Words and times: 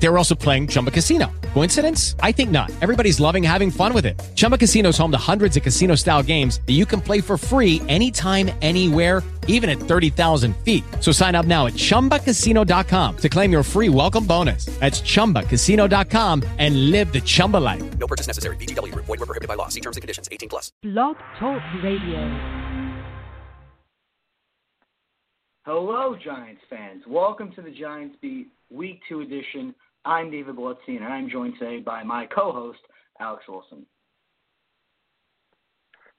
They 0.00 0.08
were 0.08 0.16
also 0.16 0.34
playing 0.34 0.68
Chumba 0.68 0.90
Casino. 0.90 1.30
Coincidence? 1.54 2.14
I 2.20 2.32
think 2.32 2.50
not. 2.50 2.70
Everybody's 2.80 3.18
loving 3.18 3.42
having 3.42 3.70
fun 3.70 3.92
with 3.92 4.06
it. 4.06 4.18
Chumba 4.36 4.56
Casino 4.56 4.90
is 4.90 4.98
home 4.98 5.10
to 5.10 5.18
hundreds 5.18 5.56
of 5.56 5.62
casino 5.62 5.96
style 5.96 6.22
games 6.22 6.60
that 6.66 6.74
you 6.74 6.86
can 6.86 7.00
play 7.00 7.20
for 7.20 7.36
free 7.36 7.82
anytime, 7.88 8.50
anywhere, 8.62 9.22
even 9.48 9.68
at 9.68 9.78
30,000 9.78 10.56
feet. 10.58 10.84
So 11.00 11.10
sign 11.10 11.34
up 11.34 11.46
now 11.46 11.66
at 11.66 11.72
chumbacasino.com 11.72 13.16
to 13.16 13.28
claim 13.28 13.50
your 13.50 13.62
free 13.62 13.88
welcome 13.88 14.24
bonus. 14.24 14.66
That's 14.78 15.00
chumbacasino.com 15.00 16.44
and 16.58 16.90
live 16.90 17.12
the 17.12 17.20
Chumba 17.20 17.56
life. 17.56 17.98
No 17.98 18.06
purchase 18.06 18.28
necessary. 18.28 18.56
VGW 18.56 18.92
Group. 18.92 19.06
Void 19.06 19.18
were 19.18 19.26
prohibited 19.26 19.48
by 19.48 19.54
law. 19.54 19.68
See 19.68 19.80
terms 19.80 19.96
and 19.96 20.02
conditions. 20.02 20.28
18 20.30 20.48
plus. 20.48 20.70
Blog 20.82 21.16
Talk 21.40 21.62
Radio. 21.82 22.68
Hello, 25.64 26.16
Giants 26.24 26.62
fans. 26.70 27.02
Welcome 27.06 27.52
to 27.52 27.60
the 27.60 27.70
Giants 27.70 28.16
Beat 28.22 28.48
Week 28.70 29.00
2 29.08 29.20
edition. 29.20 29.74
I'm 30.04 30.30
David 30.30 30.56
Bloodstein, 30.56 30.96
and 30.96 31.04
I'm 31.04 31.28
joined 31.28 31.54
today 31.58 31.80
by 31.80 32.02
my 32.02 32.26
co-host, 32.26 32.78
Alex 33.20 33.44
Wilson. 33.48 33.84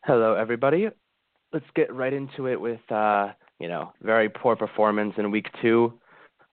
Hello, 0.06 0.36
everybody. 0.36 0.90
Let's 1.52 1.66
get 1.76 1.94
right 1.94 2.14
into 2.14 2.48
it 2.48 2.60
with, 2.60 2.80
uh, 2.92 3.30
you 3.60 3.68
know, 3.68 3.94
very 4.02 4.30
poor 4.30 4.56
performance 4.56 5.14
in 5.18 5.32
week 5.32 5.48
two 5.62 5.94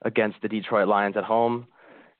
against 0.04 0.40
the 0.42 0.48
Detroit 0.48 0.88
Lions 0.88 1.16
at 1.16 1.24
home. 1.24 1.66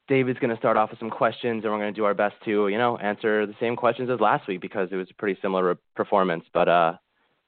David's 0.09 0.39
going 0.39 0.51
to 0.51 0.57
start 0.57 0.77
off 0.77 0.91
with 0.91 0.99
some 1.01 1.11
questions, 1.11 1.65
and 1.65 1.73
we're 1.73 1.81
going 1.81 1.93
to 1.93 1.99
do 1.99 2.05
our 2.05 2.15
best 2.15 2.37
to, 2.45 2.69
you 2.69 2.79
know, 2.79 2.97
answer 2.99 3.47
the 3.47 3.55
same 3.59 3.75
questions 3.75 4.09
as 4.11 4.21
last 4.21 4.47
week 4.47 4.61
because 4.61 4.89
it 4.93 4.97
was 4.97 5.09
a 5.11 5.15
pretty 5.15 5.39
similar 5.43 5.77
performance. 5.97 6.45
But 6.53 6.69
uh, 6.69 6.93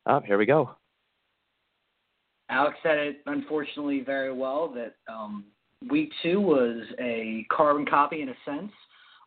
oh, 0.06 0.20
here 0.20 0.38
we 0.38 0.46
go. 0.46 0.70
Alex 2.50 2.78
said 2.82 2.98
it, 2.98 3.18
unfortunately, 3.26 4.00
very 4.00 4.32
well 4.32 4.68
that 4.74 4.94
um, 5.12 5.44
week 5.90 6.10
two 6.22 6.40
was 6.40 6.84
a 6.98 7.46
carbon 7.50 7.86
copy, 7.86 8.22
in 8.22 8.30
a 8.30 8.34
sense, 8.44 8.72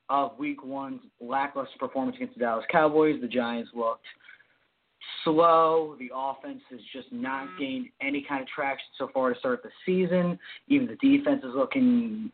of 0.09 0.38
week 0.38 0.63
one's 0.63 1.02
lackluster 1.19 1.77
performance 1.80 2.17
against 2.17 2.35
the 2.35 2.41
Dallas 2.41 2.66
Cowboys. 2.69 3.21
The 3.21 3.27
Giants 3.27 3.71
looked 3.73 4.05
slow. 5.23 5.95
The 5.99 6.09
offense 6.13 6.61
has 6.69 6.80
just 6.93 7.11
not 7.11 7.47
gained 7.58 7.88
any 8.02 8.25
kind 8.27 8.41
of 8.41 8.47
traction 8.47 8.88
so 8.97 9.09
far 9.13 9.33
to 9.33 9.39
start 9.39 9.63
the 9.63 9.69
season. 9.85 10.38
Even 10.67 10.88
the 10.88 10.95
defense 10.95 11.43
is 11.43 11.52
looking 11.55 12.31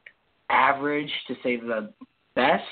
average, 0.50 1.12
to 1.28 1.36
say 1.44 1.58
the 1.58 1.94
best. 2.36 2.64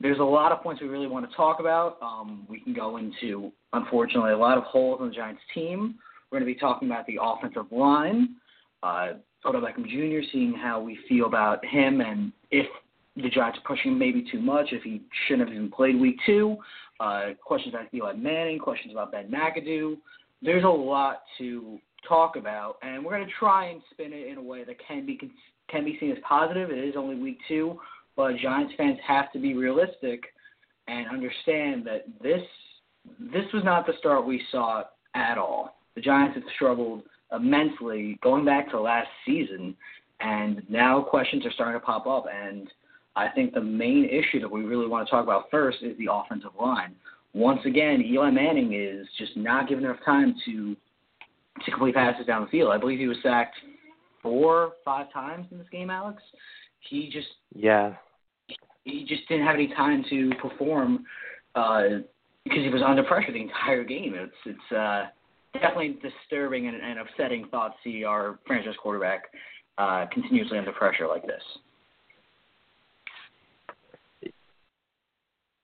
There's 0.00 0.18
a 0.18 0.24
lot 0.24 0.52
of 0.52 0.62
points 0.62 0.80
we 0.80 0.88
really 0.88 1.06
want 1.06 1.28
to 1.28 1.36
talk 1.36 1.58
about. 1.58 1.98
Um, 2.02 2.46
we 2.48 2.60
can 2.60 2.72
go 2.72 2.98
into, 2.98 3.50
unfortunately, 3.72 4.32
a 4.32 4.38
lot 4.38 4.58
of 4.58 4.64
holes 4.64 5.00
in 5.00 5.08
the 5.08 5.14
Giants 5.14 5.42
team. 5.54 5.96
We're 6.30 6.38
going 6.38 6.48
to 6.48 6.54
be 6.54 6.60
talking 6.60 6.88
about 6.88 7.06
the 7.06 7.18
offensive 7.20 7.72
line. 7.72 8.36
Uh, 8.82 9.14
Odell 9.44 9.60
Beckham 9.60 9.86
Jr., 9.86 10.26
seeing 10.32 10.54
how 10.54 10.80
we 10.80 10.98
feel 11.08 11.26
about 11.26 11.64
him 11.64 12.00
and 12.00 12.32
if 12.50 12.66
the 13.16 13.28
Giants 13.28 13.58
are 13.58 13.74
pushing 13.76 13.92
him 13.92 13.98
maybe 13.98 14.24
too 14.30 14.40
much, 14.40 14.68
if 14.72 14.82
he 14.82 15.02
shouldn't 15.26 15.48
have 15.48 15.56
even 15.56 15.70
played 15.70 16.00
week 16.00 16.16
two. 16.24 16.56
Uh, 17.00 17.30
questions 17.44 17.74
about 17.74 17.92
Eli 17.94 18.14
Manning, 18.14 18.58
questions 18.58 18.92
about 18.92 19.12
Ben 19.12 19.30
McAdoo. 19.30 19.96
There's 20.42 20.64
a 20.64 20.68
lot 20.68 21.22
to 21.38 21.78
talk 22.08 22.36
about, 22.36 22.76
and 22.82 23.04
we're 23.04 23.16
going 23.16 23.26
to 23.26 23.32
try 23.38 23.66
and 23.66 23.80
spin 23.90 24.12
it 24.12 24.28
in 24.28 24.38
a 24.38 24.42
way 24.42 24.64
that 24.64 24.76
can 24.86 25.06
be 25.06 25.18
can 25.68 25.84
be 25.84 25.96
seen 26.00 26.10
as 26.10 26.18
positive. 26.26 26.70
It 26.70 26.78
is 26.78 26.94
only 26.96 27.16
week 27.16 27.38
two, 27.46 27.78
but 28.16 28.36
Giants 28.36 28.74
fans 28.76 28.98
have 29.06 29.30
to 29.32 29.38
be 29.38 29.54
realistic 29.54 30.24
and 30.88 31.06
understand 31.08 31.86
that 31.86 32.06
this 32.22 32.42
this 33.20 33.44
was 33.52 33.62
not 33.64 33.86
the 33.86 33.92
start 33.98 34.26
we 34.26 34.42
saw 34.50 34.84
at 35.14 35.38
all. 35.38 35.76
The 35.94 36.00
Giants 36.00 36.34
have 36.34 36.44
struggled 36.54 37.02
immensely 37.32 38.18
going 38.22 38.44
back 38.44 38.70
to 38.70 38.80
last 38.80 39.08
season, 39.26 39.76
and 40.20 40.62
now 40.68 41.00
questions 41.00 41.44
are 41.46 41.52
starting 41.52 41.80
to 41.80 41.84
pop 41.84 42.06
up. 42.06 42.26
And 42.32 42.68
I 43.16 43.28
think 43.28 43.54
the 43.54 43.60
main 43.60 44.04
issue 44.04 44.40
that 44.40 44.50
we 44.50 44.62
really 44.62 44.86
want 44.86 45.06
to 45.06 45.10
talk 45.10 45.24
about 45.24 45.50
first 45.50 45.78
is 45.82 45.96
the 45.98 46.08
offensive 46.10 46.52
line. 46.60 46.94
Once 47.34 47.60
again, 47.66 48.02
Eli 48.02 48.30
Manning 48.30 48.72
is 48.74 49.06
just 49.18 49.36
not 49.36 49.68
given 49.68 49.84
enough 49.84 49.98
time 50.04 50.34
to 50.46 50.76
to 51.64 51.70
complete 51.72 51.94
passes 51.94 52.24
down 52.24 52.42
the 52.42 52.48
field. 52.48 52.70
I 52.72 52.78
believe 52.78 53.00
he 53.00 53.08
was 53.08 53.16
sacked 53.22 53.56
four, 54.22 54.72
five 54.84 55.12
times 55.12 55.46
in 55.50 55.58
this 55.58 55.66
game, 55.70 55.90
Alex. 55.90 56.22
He 56.88 57.10
just 57.12 57.28
yeah, 57.54 57.94
he 58.84 59.04
just 59.06 59.28
didn't 59.28 59.46
have 59.46 59.56
any 59.56 59.68
time 59.68 60.04
to 60.08 60.30
perform 60.40 61.04
uh, 61.54 61.82
because 62.44 62.60
he 62.60 62.70
was 62.70 62.82
under 62.86 63.02
pressure 63.02 63.32
the 63.32 63.40
entire 63.40 63.84
game. 63.84 64.14
It's 64.14 64.32
it's 64.46 64.72
uh, 64.72 65.06
definitely 65.54 65.98
disturbing 66.02 66.68
and, 66.68 66.76
and 66.76 66.98
upsetting 66.98 67.46
thought 67.50 67.74
to 67.82 67.90
see 67.90 68.04
our 68.04 68.38
franchise 68.46 68.74
quarterback 68.82 69.24
uh, 69.78 70.06
continuously 70.12 70.58
under 70.58 70.72
pressure 70.72 71.06
like 71.06 71.26
this. 71.26 71.42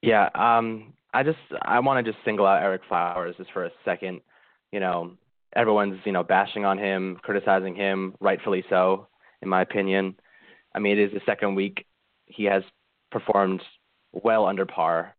Yeah, 0.03 0.28
um, 0.34 0.93
I 1.15 1.23
just 1.23 1.39
I 1.62 1.81
want 1.81 2.05
to 2.05 2.12
just 2.12 2.23
single 2.25 2.47
out 2.47 2.62
Ereck 2.62 2.81
Flowers 2.89 3.37
just 3.39 3.50
for 3.53 3.65
a 3.65 3.71
second. 3.84 4.21
You 4.71 4.81
know, 4.81 5.12
everyone's 5.56 5.99
you 6.05 6.12
know 6.12 6.23
bashing 6.23 6.65
on 6.65 6.78
him, 6.78 7.19
criticizing 7.23 7.75
him, 7.75 8.15
rightfully 8.21 8.65
so, 8.69 9.09
in 9.41 9.49
my 9.49 9.62
opinion. 9.62 10.17
I 10.75 10.81
mean, 10.81 10.99
it 10.99 11.03
is 11.03 11.12
the 11.12 11.21
second 11.25 11.55
week 11.55 11.87
he 12.27 12.44
has 12.44 12.62
performed 13.11 13.62
well 14.12 14.47
under 14.47 14.67
par. 14.67 15.14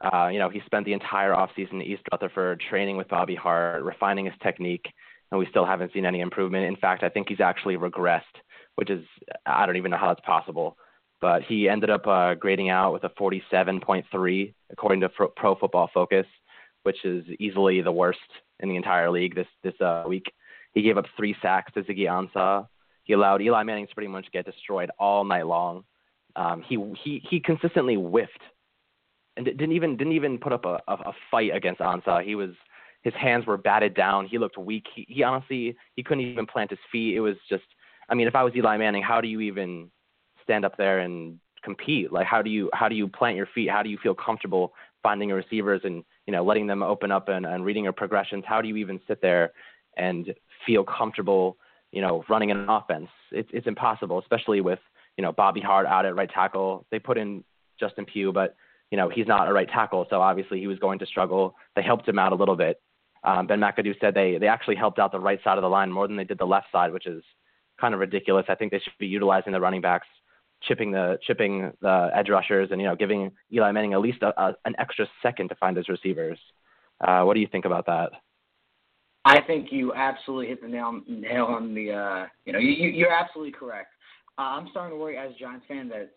Uh, 0.00 0.28
you 0.28 0.38
know, 0.38 0.48
he 0.48 0.60
spent 0.64 0.86
the 0.86 0.92
entire 0.92 1.32
offseason 1.32 1.72
in 1.74 1.82
East 1.82 2.02
Rutherford 2.10 2.62
training 2.70 2.96
with 2.96 3.08
Bobby 3.08 3.34
Hart, 3.34 3.82
refining 3.82 4.24
his 4.24 4.34
technique, 4.42 4.86
and 5.30 5.38
we 5.38 5.46
still 5.50 5.66
haven't 5.66 5.92
seen 5.92 6.06
any 6.06 6.20
improvement. 6.20 6.66
In 6.66 6.76
fact, 6.76 7.02
I 7.02 7.08
think 7.08 7.28
he's 7.28 7.40
actually 7.40 7.76
regressed, 7.76 8.22
which 8.76 8.90
is 8.90 9.04
I 9.44 9.66
don't 9.66 9.76
even 9.76 9.90
know 9.90 9.98
how 9.98 10.08
that's 10.08 10.24
possible. 10.24 10.76
But 11.20 11.42
he 11.42 11.68
ended 11.68 11.90
up 11.90 12.06
uh, 12.06 12.34
grading 12.34 12.70
out 12.70 12.94
with 12.94 13.04
a 13.04 13.10
47.3 13.10 14.54
according 14.72 15.00
to 15.00 15.08
Pro 15.10 15.54
Football 15.54 15.90
Focus, 15.92 16.26
which 16.84 17.04
is 17.04 17.24
easily 17.38 17.82
the 17.82 17.92
worst 17.92 18.18
in 18.60 18.70
the 18.70 18.76
entire 18.76 19.10
league 19.10 19.34
this 19.34 19.46
this 19.62 19.78
uh, 19.82 20.04
week. 20.08 20.32
He 20.72 20.82
gave 20.82 20.96
up 20.96 21.06
three 21.16 21.36
sacks 21.42 21.72
to 21.74 21.82
Ziggy 21.82 22.06
Ansah. 22.06 22.68
He 23.04 23.12
allowed 23.12 23.42
Eli 23.42 23.62
Manning 23.64 23.86
to 23.86 23.94
pretty 23.94 24.08
much 24.08 24.26
get 24.32 24.46
destroyed 24.46 24.90
all 24.98 25.24
night 25.24 25.46
long. 25.46 25.84
Um, 26.36 26.62
he 26.66 26.78
he 27.02 27.22
he 27.28 27.40
consistently 27.40 27.96
whiffed 27.96 28.40
and 29.36 29.46
didn't 29.46 29.72
even 29.72 29.96
didn't 29.96 30.12
even 30.12 30.38
put 30.38 30.52
up 30.52 30.64
a, 30.64 30.80
a, 30.88 30.94
a 30.94 31.12
fight 31.30 31.54
against 31.54 31.80
Ansah. 31.80 32.24
He 32.24 32.34
was 32.34 32.50
his 33.02 33.14
hands 33.14 33.46
were 33.46 33.56
batted 33.56 33.94
down. 33.94 34.26
He 34.26 34.38
looked 34.38 34.58
weak. 34.58 34.86
He, 34.94 35.06
he 35.08 35.22
honestly 35.22 35.76
he 35.96 36.02
couldn't 36.02 36.24
even 36.24 36.46
plant 36.46 36.70
his 36.70 36.78
feet. 36.90 37.16
It 37.16 37.20
was 37.20 37.36
just 37.48 37.64
I 38.08 38.14
mean, 38.14 38.26
if 38.26 38.34
I 38.34 38.42
was 38.42 38.54
Eli 38.56 38.76
Manning, 38.76 39.02
how 39.02 39.20
do 39.20 39.28
you 39.28 39.40
even 39.40 39.90
stand 40.42 40.64
up 40.64 40.76
there 40.76 41.00
and 41.00 41.38
compete? 41.62 42.12
Like 42.12 42.26
how 42.26 42.42
do 42.42 42.50
you 42.50 42.70
how 42.72 42.88
do 42.88 42.94
you 42.94 43.08
plant 43.08 43.36
your 43.36 43.48
feet? 43.54 43.70
How 43.70 43.82
do 43.82 43.88
you 43.88 43.98
feel 44.02 44.14
comfortable 44.14 44.72
finding 45.02 45.28
your 45.30 45.38
receivers 45.38 45.80
and 45.84 46.04
you 46.26 46.32
know 46.32 46.44
letting 46.44 46.66
them 46.66 46.82
open 46.82 47.10
up 47.10 47.28
and, 47.28 47.46
and 47.46 47.64
reading 47.64 47.84
your 47.84 47.92
progressions? 47.92 48.44
How 48.46 48.60
do 48.60 48.68
you 48.68 48.76
even 48.76 49.00
sit 49.06 49.22
there 49.22 49.52
and 49.96 50.34
feel 50.66 50.84
comfortable? 50.84 51.56
You 51.92 52.02
know, 52.02 52.24
running 52.28 52.50
an 52.50 52.68
offense. 52.68 53.08
It's 53.32 53.48
it's 53.52 53.66
impossible, 53.66 54.18
especially 54.18 54.60
with 54.60 54.78
you 55.16 55.22
know 55.22 55.32
Bobby 55.32 55.60
Hart 55.60 55.86
out 55.86 56.04
at 56.04 56.16
right 56.16 56.30
tackle. 56.30 56.86
They 56.90 56.98
put 56.98 57.18
in 57.18 57.44
Justin 57.78 58.04
Pugh, 58.04 58.32
but 58.32 58.54
you 58.90 58.96
know 58.96 59.08
he's 59.08 59.26
not 59.26 59.48
a 59.48 59.52
right 59.52 59.68
tackle, 59.68 60.06
so 60.10 60.20
obviously 60.20 60.60
he 60.60 60.66
was 60.66 60.78
going 60.78 60.98
to 60.98 61.06
struggle. 61.06 61.54
They 61.76 61.82
helped 61.82 62.08
him 62.08 62.18
out 62.18 62.32
a 62.32 62.36
little 62.36 62.56
bit. 62.56 62.80
Um, 63.22 63.46
ben 63.46 63.60
McAdoo 63.60 63.94
said 64.00 64.14
they 64.14 64.38
they 64.38 64.48
actually 64.48 64.76
helped 64.76 64.98
out 64.98 65.12
the 65.12 65.20
right 65.20 65.40
side 65.44 65.58
of 65.58 65.62
the 65.62 65.68
line 65.68 65.92
more 65.92 66.06
than 66.06 66.16
they 66.16 66.24
did 66.24 66.38
the 66.38 66.44
left 66.46 66.66
side, 66.72 66.92
which 66.92 67.06
is 67.06 67.22
kind 67.80 67.94
of 67.94 68.00
ridiculous. 68.00 68.46
I 68.48 68.54
think 68.54 68.72
they 68.72 68.80
should 68.80 68.98
be 68.98 69.06
utilizing 69.06 69.52
the 69.52 69.60
running 69.60 69.80
backs 69.80 70.06
chipping 70.62 70.90
the 70.90 71.18
chipping 71.26 71.72
the 71.80 72.10
edge 72.14 72.28
rushers 72.28 72.68
and 72.70 72.80
you 72.80 72.86
know 72.86 72.96
giving 72.96 73.30
Eli 73.52 73.72
Manning 73.72 73.94
at 73.94 74.00
least 74.00 74.22
a, 74.22 74.38
a, 74.40 74.54
an 74.64 74.74
extra 74.78 75.06
second 75.22 75.48
to 75.48 75.54
find 75.56 75.76
his 75.76 75.88
receivers. 75.88 76.38
Uh, 77.00 77.22
what 77.22 77.34
do 77.34 77.40
you 77.40 77.48
think 77.50 77.64
about 77.64 77.86
that? 77.86 78.10
I 79.24 79.40
think 79.42 79.68
you 79.70 79.92
absolutely 79.94 80.48
hit 80.48 80.62
the 80.62 80.68
nail 80.68 81.00
nail 81.06 81.44
on 81.46 81.74
the. 81.74 81.92
Uh, 81.92 82.26
you 82.44 82.52
know, 82.52 82.58
you, 82.58 82.88
you're 82.88 83.12
absolutely 83.12 83.52
correct. 83.52 83.92
Uh, 84.38 84.42
I'm 84.42 84.68
starting 84.70 84.96
to 84.96 85.00
worry 85.00 85.18
as 85.18 85.32
a 85.34 85.38
Giants 85.38 85.66
fan 85.68 85.88
that 85.90 86.10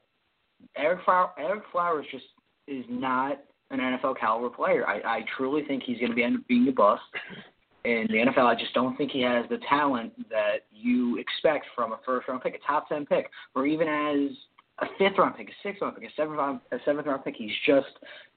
Ereck 0.78 1.04
Flower, 1.04 1.32
Ereck 1.40 1.64
Flowers 1.72 2.06
just 2.12 2.26
is 2.68 2.86
not 2.90 3.40
an 3.72 3.80
NFL 3.80 4.20
caliber 4.20 4.50
player. 4.50 4.88
I, 4.88 5.18
I 5.18 5.26
truly 5.38 5.64
think 5.66 5.84
he's 5.84 5.98
going 5.98 6.12
to 6.12 6.16
be 6.16 6.24
end 6.24 6.38
up 6.38 6.48
being 6.48 6.68
a 6.68 6.72
bust 6.72 7.02
in 7.86 8.08
the 8.10 8.18
NFL. 8.18 8.46
I 8.46 8.56
just 8.56 8.74
don't 8.74 8.96
think 8.98 9.12
he 9.12 9.22
has 9.22 9.46
the 9.50 9.60
talent 9.70 10.14
that 10.30 10.66
you 10.72 11.18
expect 11.18 11.66
from 11.76 11.92
a 11.92 12.00
first 12.06 12.28
round 12.28 12.42
pick, 12.42 12.56
a 12.56 12.68
top 12.68 12.88
ten 12.88 13.06
pick, 13.06 13.30
or 13.56 13.66
even 13.66 13.88
as 13.88 14.36
a 14.80 14.86
fifth 14.98 15.18
round 15.18 15.36
pick, 15.36 15.50
a 15.50 15.54
sixth 15.62 15.82
round 15.82 15.96
pick, 15.96 16.10
a 16.10 16.14
seventh 16.16 16.38
round, 16.38 16.60
a 16.72 16.78
seventh 16.86 17.08
round 17.08 17.24
pick. 17.24 17.36
He's 17.38 17.52
just 17.66 17.88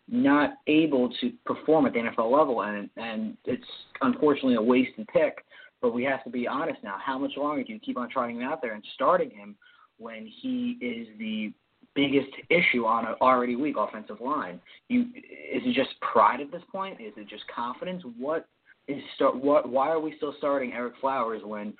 not 0.08 0.54
able 0.66 1.10
to 1.20 1.32
perform 1.44 1.86
at 1.86 1.92
the 1.92 2.00
NFL 2.00 2.30
level, 2.30 2.62
and 2.62 2.88
and 2.96 3.36
it's 3.44 3.64
unfortunately 4.00 4.54
a 4.54 4.62
wasted 4.62 5.06
pick. 5.08 5.44
But 5.82 5.92
we 5.92 6.04
have 6.04 6.24
to 6.24 6.30
be 6.30 6.48
honest 6.48 6.82
now. 6.82 6.96
How 7.04 7.18
much 7.18 7.32
longer 7.36 7.62
do 7.62 7.72
you 7.72 7.78
keep 7.78 7.98
on 7.98 8.10
trying 8.10 8.36
him 8.36 8.42
out 8.42 8.62
there 8.62 8.74
and 8.74 8.84
starting 8.94 9.30
him 9.30 9.54
when 9.98 10.26
he 10.42 10.78
is 10.80 11.08
the 11.18 11.52
biggest 11.96 12.28
issue 12.50 12.84
on 12.84 13.06
an 13.06 13.14
already 13.20 13.56
weak 13.56 13.74
offensive 13.76 14.20
line. 14.20 14.60
You 14.88 15.02
is 15.02 15.62
it 15.64 15.74
just 15.74 15.98
pride 16.00 16.40
at 16.40 16.52
this 16.52 16.62
point? 16.70 17.00
Is 17.00 17.14
it 17.16 17.28
just 17.28 17.44
confidence? 17.52 18.02
What 18.18 18.46
is 18.86 18.98
start? 19.16 19.36
What? 19.36 19.68
Why 19.68 19.88
are 19.88 19.98
we 19.98 20.14
still 20.18 20.34
starting 20.38 20.70
Ereck 20.70 20.92
Flowers 21.00 21.42
when 21.44 21.74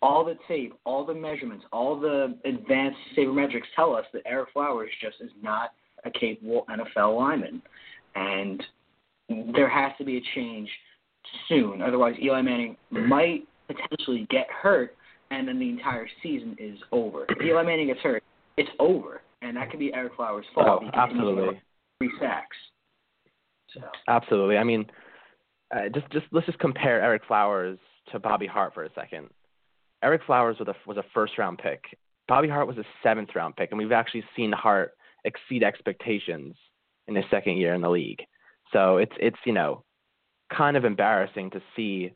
all 0.00 0.24
the 0.24 0.36
tape, 0.46 0.74
all 0.84 1.04
the 1.04 1.14
measurements, 1.14 1.64
all 1.72 1.98
the 1.98 2.36
advanced 2.44 2.98
sabermetrics 3.16 3.62
tell 3.74 3.94
us 3.94 4.04
that 4.12 4.24
Ereck 4.24 4.46
Flowers 4.52 4.90
just 5.02 5.16
is 5.20 5.30
not 5.42 5.72
a 6.04 6.10
capable 6.10 6.64
NFL 6.70 7.16
lineman, 7.16 7.60
and 8.14 8.62
there 9.54 9.68
has 9.68 9.92
to 9.98 10.04
be 10.04 10.18
a 10.18 10.20
change 10.34 10.68
soon. 11.48 11.82
Otherwise, 11.82 12.14
Eli 12.22 12.40
Manning 12.42 12.76
might 12.90 13.46
potentially 13.66 14.26
get 14.30 14.46
hurt, 14.50 14.94
and 15.30 15.48
then 15.48 15.58
the 15.58 15.68
entire 15.68 16.06
season 16.22 16.54
is 16.58 16.78
over. 16.92 17.26
If 17.28 17.42
Eli 17.42 17.62
Manning 17.62 17.88
gets 17.88 18.00
hurt, 18.00 18.22
it's 18.56 18.70
over, 18.78 19.22
and 19.42 19.56
that 19.56 19.70
could 19.70 19.80
be 19.80 19.92
Ereck 19.92 20.16
Flowers' 20.16 20.46
fault. 20.54 20.82
Oh, 20.84 20.90
absolutely. 20.94 21.60
Three 21.98 22.10
sacks. 22.20 22.56
So. 23.74 23.80
Absolutely. 24.08 24.56
I 24.56 24.64
mean, 24.64 24.86
uh, 25.74 25.88
just 25.92 26.10
just 26.10 26.26
let's 26.32 26.46
just 26.46 26.58
compare 26.58 27.00
Ereck 27.00 27.26
Flowers 27.26 27.78
to 28.12 28.18
Bobby 28.18 28.46
Hart 28.46 28.74
for 28.74 28.84
a 28.84 28.92
second. 28.94 29.28
Ereck 30.04 30.24
Flowers 30.26 30.56
was 30.58 30.68
a 30.68 30.74
was 30.86 30.96
a 30.96 31.04
first 31.14 31.38
round 31.38 31.58
pick. 31.58 31.82
Bobby 32.28 32.48
Hart 32.48 32.66
was 32.66 32.78
a 32.78 32.84
seventh 33.02 33.30
round 33.34 33.56
pick, 33.56 33.70
and 33.70 33.78
we've 33.78 33.92
actually 33.92 34.24
seen 34.34 34.52
Hart 34.52 34.92
exceed 35.24 35.62
expectations 35.62 36.54
in 37.08 37.14
his 37.14 37.24
second 37.30 37.56
year 37.56 37.74
in 37.74 37.80
the 37.80 37.90
league. 37.90 38.22
So 38.72 38.98
it's 38.98 39.12
it's 39.18 39.38
you 39.44 39.52
know 39.52 39.84
kind 40.56 40.76
of 40.76 40.84
embarrassing 40.84 41.50
to 41.50 41.60
see 41.74 42.12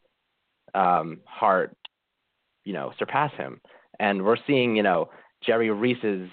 um, 0.75 1.20
Hart 1.25 1.76
you 2.64 2.73
know 2.73 2.93
surpass 2.99 3.32
him, 3.37 3.61
and 3.99 4.25
we're 4.25 4.37
seeing 4.46 4.76
you 4.76 4.82
know 4.82 5.11
Jerry 5.44 5.70
Reese's 5.70 6.28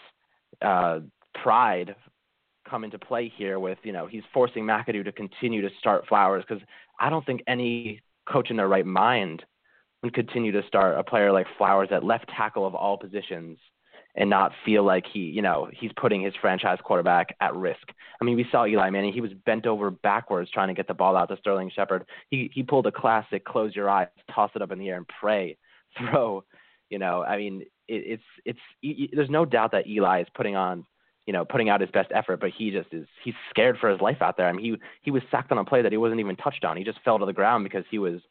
uh, 0.62 1.00
pride 1.44 1.96
come 2.70 2.84
into 2.84 3.00
play 3.00 3.32
here 3.36 3.60
with 3.60 3.78
you 3.84 3.94
know 3.94 4.08
he's 4.08 4.24
forcing 4.34 4.64
McAdoo 4.64 5.04
to 5.06 5.12
continue 5.12 5.62
to 5.62 5.70
start 5.80 6.08
Flowers 6.08 6.44
because 6.48 6.64
I 7.00 7.10
don't 7.10 7.26
think 7.26 7.42
any 7.48 8.02
coach 8.30 8.50
in 8.50 8.58
their 8.58 8.68
right 8.68 8.86
mind 8.86 9.44
would 10.04 10.14
continue 10.14 10.52
to 10.52 10.62
start 10.68 11.00
a 11.00 11.04
player 11.04 11.32
like 11.32 11.48
Flowers 11.58 11.90
at 11.92 12.04
left 12.04 12.30
tackle 12.36 12.66
of 12.66 12.76
all 12.76 12.98
positions 12.98 13.58
and 14.18 14.30
not 14.30 14.52
feel 14.66 14.84
like 14.84 15.06
he, 15.12 15.20
you 15.20 15.44
know, 15.44 15.70
he's 15.72 15.92
putting 15.96 16.24
his 16.24 16.34
franchise 16.42 16.80
quarterback 16.84 17.36
at 17.40 17.56
risk. 17.56 17.88
I 18.20 18.26
mean, 18.26 18.36
we 18.36 18.48
saw 18.52 18.66
Eli 18.66 18.90
Manning; 18.90 19.14
he 19.14 19.22
was 19.22 19.32
bent 19.46 19.68
over 19.68 19.92
backwards 19.92 20.50
trying 20.52 20.70
to 20.70 20.74
get 20.74 20.88
the 20.88 20.94
ball 20.94 21.16
out 21.16 21.30
to 21.30 21.38
Sterling 21.38 21.72
Shepard. 21.74 22.06
He 22.30 22.52
he 22.54 22.64
pulled 22.64 22.88
a 22.88 22.92
classic 22.92 23.46
close 23.46 23.76
your 23.76 23.90
eyes, 23.90 24.08
toss 24.34 24.52
it 24.56 24.62
up 24.62 24.72
in 24.72 24.80
the 24.80 24.90
air, 24.90 24.98
and 24.98 25.08
pray 25.08 25.58
throw. 25.98 26.44
You 26.90 27.00
know, 27.00 27.24
I 27.24 27.38
mean, 27.38 27.64
it, 27.88 28.22
it's 28.46 28.60
it's 28.84 29.12
there's 29.14 29.30
no 29.30 29.46
doubt 29.46 29.72
that 29.72 29.88
Eli 29.88 30.22
is 30.22 30.28
putting 30.36 30.56
on 30.56 30.86
you 31.28 31.34
know, 31.34 31.44
putting 31.44 31.68
out 31.68 31.82
his 31.82 31.92
best 31.92 32.10
effort, 32.16 32.40
but 32.40 32.52
he 32.58 32.72
just 32.72 32.88
is 32.94 33.06
he's 33.24 33.34
scared 33.50 33.78
for 33.80 33.90
his 33.90 34.00
life 34.00 34.22
out 34.22 34.38
there. 34.38 34.48
I 34.48 34.54
mean, 34.54 34.64
he 34.64 34.78
he 35.02 35.12
was 35.12 35.22
sacked 35.30 35.52
on 35.52 35.58
a 35.58 35.66
play 35.66 35.82
that 35.82 35.92
he 35.92 35.98
wasn't 35.98 36.22
even 36.22 36.38
touched 36.38 36.64
on. 36.64 36.78
He 36.78 36.86
just 36.86 37.02
fell 37.04 37.20
to 37.20 37.26
the 37.26 37.34
ground 37.34 37.66
because 37.66 37.84
he 37.92 38.00
was 38.00 38.22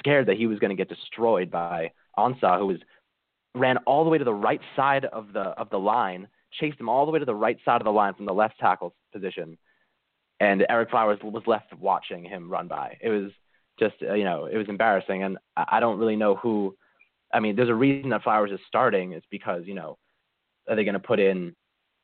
scared 0.00 0.26
that 0.26 0.36
he 0.36 0.48
was 0.48 0.58
going 0.58 0.70
to 0.70 0.76
get 0.76 0.88
destroyed 0.88 1.50
by 1.50 1.92
Ansah, 2.18 2.58
who 2.58 2.66
was 2.66 2.78
ran 3.54 3.76
all 3.78 4.02
the 4.04 4.10
way 4.10 4.18
to 4.18 4.24
the 4.24 4.34
right 4.34 4.60
side 4.74 5.04
of 5.06 5.32
the 5.32 5.40
of 5.40 5.70
the 5.70 5.78
line, 5.78 6.26
chased 6.58 6.80
him 6.80 6.88
all 6.88 7.06
the 7.06 7.12
way 7.12 7.20
to 7.20 7.24
the 7.24 7.34
right 7.34 7.58
side 7.64 7.80
of 7.80 7.84
the 7.84 7.92
line 7.92 8.14
from 8.14 8.26
the 8.26 8.34
left 8.34 8.58
tackle 8.58 8.94
position, 9.12 9.56
and 10.40 10.62
Ereck 10.68 10.90
Flowers 10.90 11.20
was 11.22 11.44
left 11.46 11.72
watching 11.78 12.24
him 12.24 12.50
run 12.50 12.66
by. 12.66 12.98
It 13.00 13.10
was 13.10 13.30
just 13.78 13.94
uh, 14.02 14.14
you 14.14 14.24
know 14.24 14.46
it 14.46 14.56
was 14.56 14.68
embarrassing, 14.68 15.22
and 15.22 15.38
I 15.56 15.78
don't 15.78 15.98
really 15.98 16.16
know 16.16 16.34
who. 16.34 16.76
I 17.32 17.40
mean, 17.40 17.56
there's 17.56 17.68
a 17.68 17.74
reason 17.74 18.10
that 18.10 18.22
Flowers 18.22 18.50
is 18.50 18.60
starting. 18.66 19.12
It's 19.12 19.26
because 19.30 19.62
you 19.66 19.74
know 19.74 19.98
are 20.68 20.76
they 20.76 20.84
going 20.84 20.94
to 20.94 21.00
put 21.00 21.20
in 21.20 21.54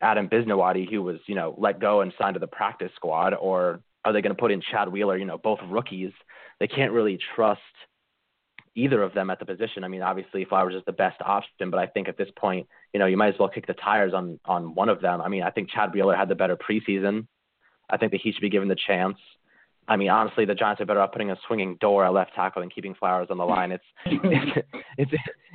Adam 0.00 0.28
Bisnowaty, 0.28 0.90
who 0.90 1.02
was, 1.02 1.18
you 1.26 1.34
know, 1.34 1.54
let 1.56 1.80
go 1.80 2.00
and 2.00 2.12
signed 2.20 2.34
to 2.34 2.40
the 2.40 2.46
practice 2.46 2.90
squad, 2.96 3.32
or 3.34 3.80
are 4.04 4.12
they 4.12 4.20
going 4.20 4.34
to 4.34 4.40
put 4.40 4.52
in 4.52 4.60
Chad 4.60 4.90
Wheeler, 4.90 5.16
you 5.16 5.24
know, 5.24 5.38
both 5.38 5.60
rookies? 5.68 6.12
They 6.60 6.66
can't 6.66 6.92
really 6.92 7.18
trust 7.34 7.60
either 8.74 9.02
of 9.02 9.14
them 9.14 9.30
at 9.30 9.38
the 9.38 9.46
position. 9.46 9.84
I 9.84 9.88
mean, 9.88 10.02
obviously 10.02 10.44
Flowers 10.44 10.74
is 10.74 10.82
the 10.84 10.92
best 10.92 11.20
option, 11.22 11.70
but 11.70 11.78
I 11.78 11.86
think 11.86 12.08
at 12.08 12.18
this 12.18 12.28
point, 12.36 12.66
you 12.92 13.00
know, 13.00 13.06
you 13.06 13.16
might 13.16 13.32
as 13.32 13.38
well 13.38 13.48
kick 13.48 13.66
the 13.66 13.74
tires 13.74 14.12
on 14.12 14.38
on 14.44 14.74
one 14.74 14.90
of 14.90 15.00
them. 15.00 15.22
I 15.22 15.28
mean, 15.28 15.42
I 15.42 15.50
think 15.50 15.70
Chad 15.70 15.94
Wheeler 15.94 16.14
had 16.14 16.28
the 16.28 16.34
better 16.34 16.56
preseason. 16.56 17.26
I 17.88 17.96
think 17.96 18.12
that 18.12 18.20
he 18.20 18.32
should 18.32 18.42
be 18.42 18.50
given 18.50 18.68
the 18.68 18.76
chance. 18.76 19.16
I 19.88 19.96
mean, 19.96 20.08
honestly, 20.08 20.44
the 20.44 20.54
Giants 20.54 20.80
are 20.80 20.86
better 20.86 21.00
off 21.00 21.12
putting 21.12 21.30
a 21.30 21.36
swinging 21.46 21.76
door 21.80 22.04
at 22.04 22.12
left 22.12 22.34
tackle 22.34 22.60
than 22.62 22.70
keeping 22.70 22.94
Flowers 22.94 23.28
on 23.30 23.38
the 23.38 23.44
line. 23.44 23.72
It's 23.72 23.84
it's 24.06 24.66
it's, 24.98 25.12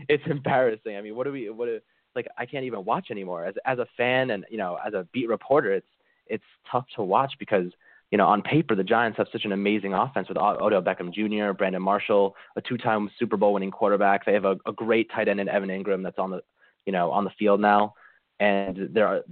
it's 0.07 0.24
embarrassing. 0.28 0.95
I 0.95 1.01
mean, 1.01 1.16
what 1.16 1.25
do 1.25 1.31
we 1.31 1.50
what 1.50 1.66
do, 1.66 1.80
like 2.16 2.28
I 2.38 2.45
can't 2.45 2.66
even 2.66 2.86
watch 2.86 3.07
anymore. 3.12 3.45
As 3.45 3.56
as 3.66 3.80
a 3.80 3.88
fan 3.98 4.31
and 4.31 4.45
you 4.50 4.57
know 4.57 4.78
as 4.86 4.94
a 4.94 5.07
beat 5.12 5.28
reporter, 5.28 5.74
it's 5.74 5.88
it's 6.28 6.44
tough 6.72 6.86
to 6.95 7.04
watch 7.04 7.33
because 7.39 7.72
you 8.10 8.18
know 8.18 8.25
on 8.25 8.42
paper 8.42 8.74
the 8.74 8.83
Giants 8.83 9.18
have 9.18 9.28
such 9.31 9.44
an 9.44 9.51
amazing 9.51 9.94
offense 9.94 10.30
with 10.30 10.38
Odell 10.38 10.81
Beckham 10.81 11.13
Jr., 11.13 11.54
Brandon 11.54 11.81
Marshall, 11.81 12.36
a 12.56 12.62
two-time 12.62 13.10
Super 13.19 13.36
Bowl 13.36 13.54
winning 13.54 13.72
quarterback. 13.72 14.25
They 14.25 14.33
have 14.33 14.45
a, 14.45 14.56
a 14.66 14.72
great 14.72 15.10
tight 15.13 15.28
end 15.28 15.42
in 15.42 15.50
Evan 15.50 15.69
Engram 15.69 16.04
that's 16.04 16.19
on 16.19 16.31
the 16.31 16.42
you 16.86 16.94
know 16.94 17.12
on 17.12 17.25
the 17.25 17.31
field 17.38 17.60
now, 17.60 17.95
and 18.39 18.89
their 18.94 19.24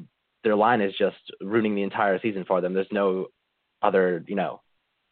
their 0.44 0.56
line 0.56 0.82
is 0.82 0.94
just 0.98 1.18
ruining 1.42 1.76
the 1.76 1.84
entire 1.84 2.20
season 2.20 2.44
for 2.46 2.60
them. 2.60 2.74
There's 2.74 2.88
no 2.92 3.28
other 3.82 4.26
you 4.28 4.36
know 4.36 4.62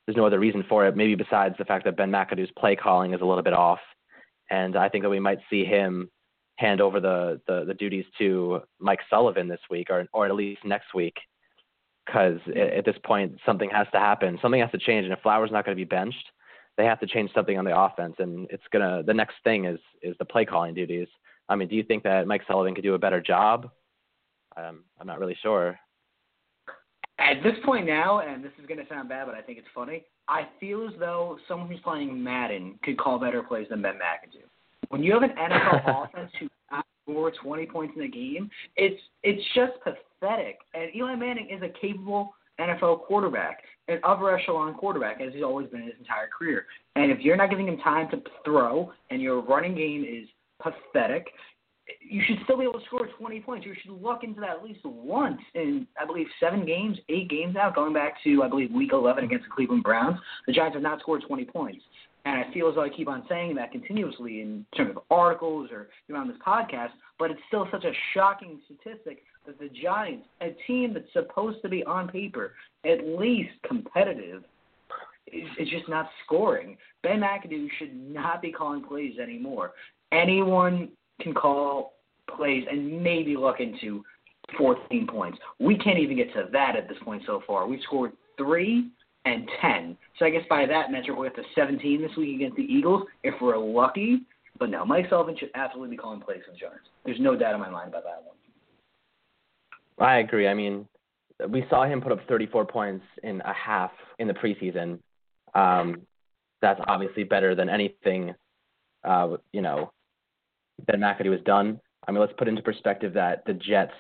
there's 0.08 0.18
no 0.18 0.26
other 0.26 0.40
reason 0.40 0.64
for 0.68 0.88
it. 0.88 0.96
Maybe 0.96 1.16
besides 1.16 1.56
the 1.60 1.66
fact 1.66 1.84
that 1.86 1.98
Ben 1.98 2.10
McAdoo's 2.10 2.52
play 2.58 2.76
calling 2.76 3.14
is 3.14 3.22
a 3.22 3.26
little 3.26 3.44
bit 3.44 3.54
off, 3.54 3.80
and 4.50 4.76
I 4.78 4.88
think 4.90 5.04
that 5.04 5.10
we 5.10 5.20
might 5.20 5.40
see 5.50 5.66
him 5.66 6.10
hand 6.56 6.82
over 6.82 7.00
the, 7.00 7.40
the, 7.46 7.66
the 7.66 7.74
duties 7.74 8.06
to 8.18 8.62
Mike 8.80 9.02
Sullivan 9.10 9.48
this 9.48 9.60
week, 9.70 9.90
or 9.90 10.08
or 10.14 10.26
at 10.26 10.34
least 10.34 10.64
next 10.64 10.94
week, 10.96 11.16
because 12.06 12.40
at 12.56 12.86
this 12.86 12.96
point 13.04 13.38
something 13.46 13.70
has 13.70 13.88
to 13.92 14.00
happen. 14.00 14.40
Something 14.42 14.62
has 14.62 14.72
to 14.72 14.80
change, 14.80 15.04
and 15.04 15.14
if 15.14 15.20
Flowers 15.20 15.52
not 15.52 15.66
going 15.66 15.76
to 15.76 15.80
be 15.80 15.88
benched, 15.88 16.32
they 16.78 16.86
have 16.86 17.00
to 17.02 17.08
change 17.08 17.32
something 17.34 17.58
on 17.58 17.66
the 17.66 17.78
offense, 17.78 18.16
and 18.20 18.48
it's 18.50 18.64
gonna. 18.72 19.04
The 19.06 19.14
next 19.14 19.36
thing 19.44 19.66
is 19.66 19.80
is 20.02 20.16
the 20.20 20.26
play 20.26 20.46
calling 20.46 20.74
duties. 20.74 21.10
I 21.50 21.56
mean, 21.56 21.68
do 21.68 21.76
you 21.76 21.84
think 21.84 22.04
that 22.04 22.28
Mike 22.28 22.44
Sullivan 22.48 22.76
could 22.76 22.84
do 22.84 22.94
a 22.94 23.00
better 23.00 23.20
job? 23.20 23.70
Um, 24.56 24.86
I'm 25.00 25.08
not 25.08 25.20
really 25.20 25.38
sure. 25.42 25.78
At 27.20 27.42
this 27.44 27.56
point 27.66 27.88
now, 27.88 28.20
and 28.20 28.44
this 28.44 28.52
is 28.60 28.68
going 28.68 28.80
to 28.80 28.88
sound 28.88 29.10
bad, 29.10 29.26
but 29.26 29.36
I 29.36 29.42
think 29.42 29.58
it's 29.58 29.68
funny. 29.74 30.04
I 30.28 30.48
feel 30.60 30.88
as 30.88 30.94
though 31.00 31.38
someone 31.48 31.68
who's 31.68 31.80
playing 31.80 32.24
Madden 32.24 32.78
could 32.84 32.98
call 32.98 33.20
better 33.20 33.42
plays 33.42 33.68
than 33.70 33.82
Ben 33.82 33.96
McAdoo. 33.96 34.46
When 34.90 35.04
you 35.04 35.14
have 35.14 35.24
an 35.24 35.32
NFL 35.32 36.06
offense 36.10 36.32
who 36.40 36.48
score 37.04 37.32
20 37.32 37.66
points 37.68 37.94
in 37.96 38.04
a 38.04 38.08
game, 38.08 38.50
it's 38.76 39.02
it's 39.24 39.42
just 39.56 39.74
pathetic. 39.84 40.60
And 40.74 40.94
Eli 40.96 41.16
Manning 41.16 41.50
is 41.50 41.62
a 41.62 41.70
capable 41.80 42.34
NFL 42.60 43.06
quarterback, 43.06 43.64
an 43.88 44.00
upper 44.04 44.36
echelon 44.36 44.74
quarterback, 44.74 45.22
as 45.22 45.34
he's 45.34 45.44
always 45.44 45.68
been 45.70 45.82
in 45.82 45.88
his 45.88 45.96
entire 46.00 46.28
career. 46.28 46.66
And 46.96 47.12
if 47.12 47.20
you're 47.20 47.38
not 47.38 47.50
giving 47.50 47.68
him 47.68 47.78
time 47.78 48.10
to 48.12 48.22
throw, 48.44 48.92
and 49.10 49.22
your 49.22 49.42
running 49.42 49.76
game 49.76 50.04
is 50.04 50.28
pathetic, 50.62 51.28
you 52.02 52.22
should 52.26 52.38
still 52.44 52.58
be 52.58 52.64
able 52.64 52.80
to 52.80 52.86
score 52.86 53.08
20 53.18 53.40
points. 53.42 53.66
You 53.66 53.74
should 53.82 54.02
look 54.02 54.24
into 54.24 54.40
that 54.42 54.58
at 54.58 54.64
least 54.64 54.80
once 54.84 55.42
in, 55.56 55.88
I 56.00 56.06
believe, 56.06 56.28
seven 56.40 56.66
games, 56.66 56.98
eight 57.10 57.30
games 57.30 57.56
now, 57.56 57.70
going 57.70 57.94
back 57.94 58.16
to, 58.24 58.44
I 58.44 58.48
believe, 58.48 58.72
week 58.72 58.92
11 58.94 59.24
against 59.24 59.46
the 59.46 59.52
Cleveland 59.52 59.84
Browns. 59.84 60.20
The 60.48 60.54
Giants 60.54 60.76
have 60.76 60.84
not 60.84 61.00
scored 61.00 61.24
20 61.28 61.46
points. 61.46 61.82
And 62.26 62.44
I 62.44 62.54
feel 62.54 62.68
as 62.68 62.76
though 62.76 62.84
I 62.84 62.90
keep 62.90 63.08
on 63.08 63.24
saying 63.30 63.56
that 63.56 63.72
continuously 63.72 64.42
in 64.42 64.66
terms 64.76 64.92
of 64.98 65.04
articles 65.10 65.70
or 65.72 65.88
on 66.14 66.28
this 66.28 66.38
podcast, 66.46 66.90
but 67.18 67.32
it's 67.32 67.40
still 67.48 67.68
such 67.72 67.86
a 67.86 67.94
shocking 68.14 68.60
statistic 68.66 69.24
that 69.46 69.58
the 69.60 69.70
Giants, 69.70 70.26
a 70.42 70.50
team 70.68 70.94
that's 70.94 71.12
supposed 71.14 71.62
to 71.62 71.70
be 71.70 71.86
on 71.86 72.10
paper 72.10 72.54
at 72.86 73.06
least 73.06 73.52
competitive, 73.66 74.44
is, 75.32 75.48
is 75.58 75.70
just 75.70 75.88
not 75.88 76.10
scoring. 76.26 76.78
Ben 77.02 77.22
McAdoo 77.22 77.68
should 77.80 77.96
not 77.96 78.42
be 78.42 78.52
calling 78.52 78.84
plays 78.84 79.18
anymore. 79.20 79.72
Anyone 80.12 80.90
can 81.22 81.34
call 81.34 81.94
plays 82.36 82.66
and 82.70 83.02
maybe 83.02 83.36
look 83.36 83.60
into 83.60 84.04
14 84.58 85.08
points. 85.08 85.38
We 85.60 85.78
can't 85.78 86.00
even 86.00 86.18
get 86.18 86.34
to 86.34 86.48
that 86.52 86.76
at 86.76 86.88
this 86.88 86.98
point 87.04 87.24
so 87.26 87.42
far. 87.46 87.68
We've 87.68 87.82
scored 87.84 88.14
three 88.38 88.90
and 89.26 89.48
10. 89.62 89.98
So 90.20 90.26
I 90.26 90.30
guess 90.30 90.44
by 90.50 90.66
that 90.66 90.92
metric, 90.92 91.18
we'll 91.18 91.30
get 91.30 91.36
to 91.36 91.44
17 91.56 92.02
this 92.02 92.16
week 92.18 92.36
against 92.36 92.58
the 92.58 92.64
Eagles 92.64 93.04
if 93.24 93.34
we're 93.42 93.58
lucky. 93.58 94.22
But 94.60 94.70
no, 94.70 94.86
Mike 94.86 95.06
Sullivan 95.10 95.36
should 95.38 95.52
absolutely 95.56 95.96
be 95.96 95.98
calling 95.98 96.22
plays 96.22 96.42
for 96.46 96.52
the 96.52 96.58
Giants. 96.58 96.88
There's 97.06 97.20
no 97.20 97.36
doubt 97.36 97.54
in 97.54 97.60
my 97.60 97.70
mind 97.70 97.90
about 97.90 98.04
that 98.04 98.24
one. 98.26 98.36
I 100.00 100.20
agree. 100.20 100.48
I 100.48 100.54
mean, 100.54 100.88
we 101.50 101.66
saw 101.70 101.86
him 101.86 102.02
put 102.02 102.12
up 102.12 102.20
34 102.28 102.66
points 102.66 103.06
in 103.24 103.42
a 103.42 103.54
half 103.54 103.92
in 104.20 104.28
the 104.28 104.34
preseason. 104.34 105.00
Um, 105.54 106.02
that's 106.62 106.80
obviously 106.88 107.24
better 107.24 107.54
than 107.54 107.70
anything, 107.70 108.34
uh, 109.04 109.38
you 109.54 109.62
know, 109.62 109.92
Ben 110.86 111.00
McAdoo 111.00 111.32
was 111.32 111.42
done. 111.46 111.80
I 112.08 112.12
mean, 112.12 112.22
let's 112.22 112.34
put 112.38 112.48
into 112.48 112.62
perspective 112.62 113.14
that 113.14 113.44
the 113.46 113.54
Jets, 113.54 113.94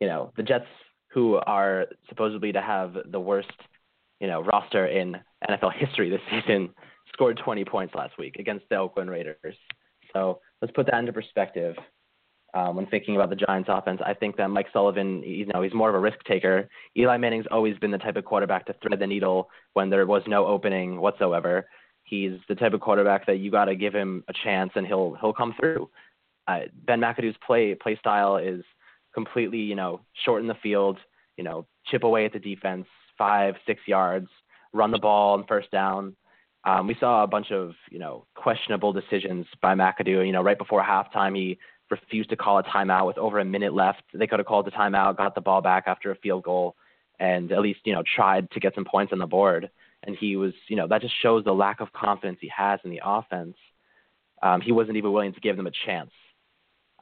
you 0.00 0.06
know, 0.06 0.32
the 0.36 0.42
Jets 0.42 0.66
who 1.12 1.36
are 1.36 1.86
supposedly 2.08 2.52
to 2.52 2.60
have 2.60 2.94
the 3.10 3.20
worst 3.20 3.50
you 4.20 4.26
know, 4.26 4.42
roster 4.42 4.86
in 4.86 5.16
NFL 5.48 5.72
history 5.74 6.10
this 6.10 6.20
season 6.30 6.70
scored 7.12 7.40
20 7.44 7.64
points 7.64 7.94
last 7.94 8.18
week 8.18 8.36
against 8.38 8.64
the 8.68 8.76
Oakland 8.76 9.10
Raiders. 9.10 9.56
So 10.12 10.40
let's 10.60 10.72
put 10.74 10.86
that 10.86 10.98
into 10.98 11.12
perspective. 11.12 11.76
um, 12.54 12.76
when 12.76 12.86
thinking 12.86 13.14
about 13.14 13.30
the 13.30 13.36
Giants 13.36 13.68
offense. 13.70 14.00
I 14.04 14.14
think 14.14 14.36
that 14.36 14.48
Mike 14.48 14.68
Sullivan, 14.72 15.22
you 15.22 15.46
know, 15.46 15.62
he's 15.62 15.74
more 15.74 15.88
of 15.88 15.94
a 15.94 15.98
risk 15.98 16.18
taker. 16.26 16.68
Eli 16.96 17.16
Manning's 17.18 17.46
always 17.50 17.76
been 17.78 17.90
the 17.90 17.98
type 17.98 18.16
of 18.16 18.24
quarterback 18.24 18.66
to 18.66 18.74
thread 18.82 18.98
the 18.98 19.06
needle 19.06 19.50
when 19.74 19.90
there 19.90 20.06
was 20.06 20.22
no 20.26 20.46
opening 20.46 21.00
whatsoever. 21.00 21.68
He's 22.08 22.32
the 22.48 22.54
type 22.54 22.72
of 22.72 22.80
quarterback 22.80 23.26
that 23.26 23.38
you 23.38 23.50
got 23.50 23.66
to 23.66 23.76
give 23.76 23.94
him 23.94 24.24
a 24.28 24.32
chance 24.44 24.72
and 24.74 24.86
he'll 24.86 25.16
he'll 25.20 25.32
come 25.32 25.54
through. 25.58 25.90
Uh, 26.46 26.60
ben 26.86 27.00
McAdoo's 27.00 27.36
play 27.46 27.74
play 27.74 27.96
style 27.96 28.36
is 28.38 28.62
completely, 29.14 29.58
you 29.58 29.74
know, 29.74 30.00
shorten 30.24 30.48
the 30.48 30.54
field, 30.62 30.98
you 31.36 31.44
know, 31.44 31.66
chip 31.86 32.04
away 32.04 32.24
at 32.24 32.32
the 32.32 32.38
defense, 32.38 32.86
five, 33.16 33.54
six 33.66 33.80
yards, 33.86 34.28
run 34.72 34.90
the 34.90 34.98
ball 34.98 35.34
on 35.34 35.44
first 35.46 35.70
down. 35.70 36.16
Um, 36.64 36.86
we 36.86 36.96
saw 36.98 37.22
a 37.22 37.26
bunch 37.26 37.50
of, 37.50 37.72
you 37.90 37.98
know, 37.98 38.26
questionable 38.34 38.92
decisions 38.92 39.46
by 39.62 39.74
McAdoo. 39.74 40.26
You 40.26 40.32
know, 40.32 40.42
right 40.42 40.58
before 40.58 40.82
halftime, 40.82 41.36
he 41.36 41.58
refused 41.90 42.30
to 42.30 42.36
call 42.36 42.58
a 42.58 42.62
timeout 42.62 43.06
with 43.06 43.18
over 43.18 43.38
a 43.38 43.44
minute 43.44 43.72
left. 43.72 44.02
They 44.12 44.26
could 44.26 44.38
have 44.38 44.46
called 44.46 44.66
the 44.66 44.70
timeout, 44.70 45.16
got 45.16 45.34
the 45.34 45.40
ball 45.40 45.62
back 45.62 45.84
after 45.86 46.10
a 46.10 46.16
field 46.16 46.44
goal, 46.44 46.76
and 47.18 47.52
at 47.52 47.60
least, 47.60 47.80
you 47.84 47.94
know, 47.94 48.02
tried 48.14 48.50
to 48.50 48.60
get 48.60 48.74
some 48.74 48.84
points 48.84 49.12
on 49.12 49.18
the 49.18 49.26
board. 49.26 49.70
And 50.04 50.16
he 50.16 50.36
was, 50.36 50.52
you 50.68 50.76
know, 50.76 50.86
that 50.88 51.02
just 51.02 51.14
shows 51.22 51.44
the 51.44 51.52
lack 51.52 51.80
of 51.80 51.92
confidence 51.92 52.38
he 52.40 52.50
has 52.56 52.80
in 52.84 52.90
the 52.90 53.00
offense. 53.04 53.56
Um, 54.42 54.60
he 54.60 54.72
wasn't 54.72 54.96
even 54.96 55.12
willing 55.12 55.32
to 55.32 55.40
give 55.40 55.56
them 55.56 55.66
a 55.66 55.72
chance. 55.86 56.10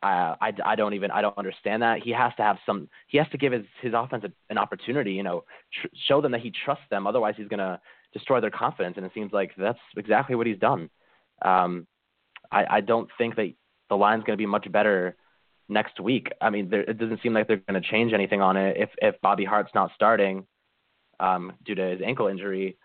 I, 0.03 0.35
I, 0.41 0.53
I 0.65 0.76
don't 0.76 0.95
even 0.95 1.11
I 1.11 1.21
don't 1.21 1.37
understand 1.38 1.83
that. 1.83 2.00
He 2.03 2.11
has 2.11 2.33
to 2.37 2.43
have 2.43 2.59
some. 2.65 2.88
He 3.09 3.19
has 3.19 3.29
to 3.31 3.38
give 3.38 3.53
his 3.53 3.65
his 3.83 3.93
offense 3.95 4.25
a, 4.25 4.33
an 4.50 4.59
opportunity. 4.59 5.12
You 5.12 5.23
know, 5.23 5.45
tr- 5.73 5.88
show 6.07 6.21
them 6.21 6.33
that 6.33 6.41
he 6.41 6.53
trusts 6.65 6.85
them. 6.91 7.07
Otherwise, 7.07 7.35
he's 7.37 7.49
gonna 7.49 7.81
destroy 8.12 8.41
their 8.41 8.50
confidence. 8.50 8.97
And 8.97 9.07
it 9.07 9.12
seems 9.15 9.33
like 9.33 9.53
that's 9.57 9.79
exactly 9.97 10.37
what 10.37 10.47
he's 10.47 10.59
done. 10.59 10.88
Um, 11.43 11.87
I, 12.50 12.65
I 12.71 12.81
don't 12.81 13.09
think 13.19 13.37
that 13.37 13.53
the 13.88 13.97
line's 13.97 14.25
going 14.25 14.37
to 14.37 14.43
be 14.43 14.47
much 14.47 14.71
better 14.71 15.17
next 15.69 16.00
week. 16.00 16.29
I 16.41 16.50
mean, 16.50 16.71
there, 16.71 16.83
it 16.83 16.99
doesn't 16.99 17.23
seem 17.23 17.35
like 17.35 17.47
they're 17.47 17.62
going 17.69 17.81
to 17.81 17.88
change 17.88 18.12
anything 18.12 18.41
on 18.41 18.57
it. 18.57 18.76
If 18.79 18.91
if 18.99 19.21
Bobby 19.21 19.45
Hart's 19.45 19.75
not 19.75 19.91
starting 19.95 20.47
um, 21.21 21.53
due 21.65 21.75
to 21.75 21.83
his 21.83 22.00
ankle 22.05 22.29
injury, 22.29 22.76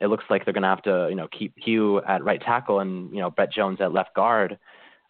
it 0.00 0.08
looks 0.08 0.24
like 0.28 0.44
they're 0.44 0.54
going 0.54 0.62
to 0.62 0.68
have 0.68 0.82
to 0.82 1.06
you 1.08 1.16
know 1.16 1.28
keep 1.28 1.54
Pugh 1.56 2.00
at 2.06 2.24
right 2.24 2.40
tackle 2.40 2.80
and 2.80 3.10
you 3.12 3.20
know 3.20 3.30
Brett 3.30 3.52
Jones 3.52 3.80
at 3.80 3.92
left 3.92 4.14
guard. 4.14 4.58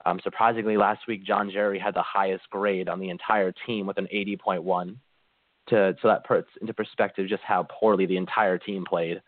Um, 0.05 0.21
surprisingly, 0.23 0.76
last 0.76 1.00
week 1.09 1.25
John 1.25 1.50
Jerry 1.50 1.78
had 1.78 1.95
the 1.95 2.02
highest 2.02 2.49
grade 2.50 2.88
on 2.88 3.00
the 3.00 3.11
entire 3.11 3.52
team 3.66 3.87
with 3.87 3.99
an 3.99 4.07
80.1. 4.14 4.97
To 5.71 5.97
so 6.00 6.09
that 6.09 6.25
puts 6.25 6.49
into 6.61 6.73
perspective 6.73 7.28
just 7.28 7.43
how 7.43 7.66
poorly 7.69 8.07
the 8.07 8.16
entire 8.16 8.57
team 8.57 8.85
played. 8.88 9.21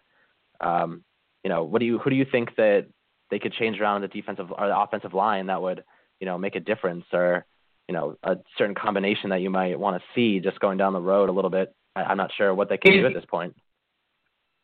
Um, 0.61 1.03
you 1.43 1.51
know, 1.51 1.65
what 1.65 1.81
do 1.81 1.87
you 1.87 1.99
who 1.99 2.11
do 2.11 2.17
you 2.17 2.27
think 2.31 2.55
that 2.57 2.87
they 3.31 3.41
could 3.41 3.53
change 3.53 3.81
around 3.81 4.03
the 4.03 4.09
defensive 4.09 4.53
or 4.57 4.69
the 4.69 4.79
offensive 4.79 5.15
line 5.15 5.47
that 5.47 5.61
would 5.61 5.83
you 6.21 6.27
know 6.27 6.39
make 6.39 6.55
a 6.55 6.61
difference 6.61 7.05
or 7.13 7.45
you 7.89 7.95
know 7.95 8.17
a 8.23 8.37
certain 8.57 8.77
combination 8.77 9.31
that 9.31 9.41
you 9.41 9.51
might 9.51 9.79
want 9.79 10.01
to 10.01 10.09
see 10.15 10.39
just 10.39 10.61
going 10.61 10.79
down 10.79 10.93
the 10.93 11.01
road 11.01 11.29
a 11.29 11.33
little 11.33 11.51
bit? 11.51 11.75
I, 11.97 12.05
I'm 12.05 12.17
not 12.17 12.31
sure 12.37 12.55
what 12.55 12.69
they 12.69 12.77
can 12.77 12.93
do 12.93 13.07
at 13.07 13.15
this 13.15 13.25
point. 13.25 13.57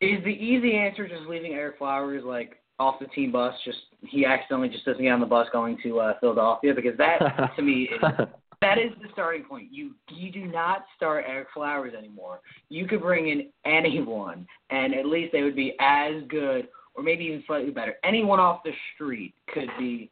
Is 0.01 0.23
the 0.23 0.29
easy 0.29 0.75
answer 0.75 1.07
just 1.07 1.23
leaving 1.27 1.53
Ereck 1.53 1.77
Flowers 1.77 2.23
like 2.25 2.57
off 2.79 2.99
the 2.99 3.07
team 3.07 3.31
bus? 3.31 3.53
Just 3.63 3.77
he 4.01 4.25
accidentally 4.25 4.69
just 4.69 4.85
doesn't 4.85 5.01
get 5.01 5.11
on 5.11 5.19
the 5.19 5.25
bus 5.25 5.47
going 5.53 5.77
to 5.83 5.99
uh, 5.99 6.13
Philadelphia 6.19 6.73
because 6.73 6.97
that 6.97 7.19
to 7.55 7.61
me 7.61 7.83
is 7.83 8.01
that 8.61 8.77
is 8.77 8.91
the 9.01 9.07
starting 9.13 9.43
point. 9.43 9.69
You 9.71 9.91
you 10.09 10.31
do 10.31 10.45
not 10.45 10.85
start 10.95 11.25
Ereck 11.25 11.45
Flowers 11.53 11.93
anymore. 11.97 12.39
You 12.69 12.87
could 12.87 13.01
bring 13.01 13.29
in 13.29 13.49
anyone, 13.65 14.45
and 14.69 14.93
at 14.93 15.05
least 15.05 15.31
they 15.31 15.43
would 15.43 15.55
be 15.55 15.75
as 15.79 16.23
good, 16.27 16.67
or 16.95 17.03
maybe 17.03 17.25
even 17.25 17.43
slightly 17.47 17.71
better. 17.71 17.95
Anyone 18.03 18.39
off 18.39 18.61
the 18.63 18.71
street 18.93 19.33
could 19.53 19.69
be 19.79 20.11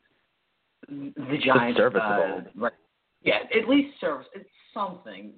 the 0.88 1.38
Giants. 1.44 1.78
serviceable. 1.78 2.44
Uh, 2.46 2.50
right. 2.56 2.74
Yeah, 3.22 3.40
at 3.58 3.68
least 3.68 4.00
service. 4.00 4.28
It's 4.34 4.50
something. 4.74 5.32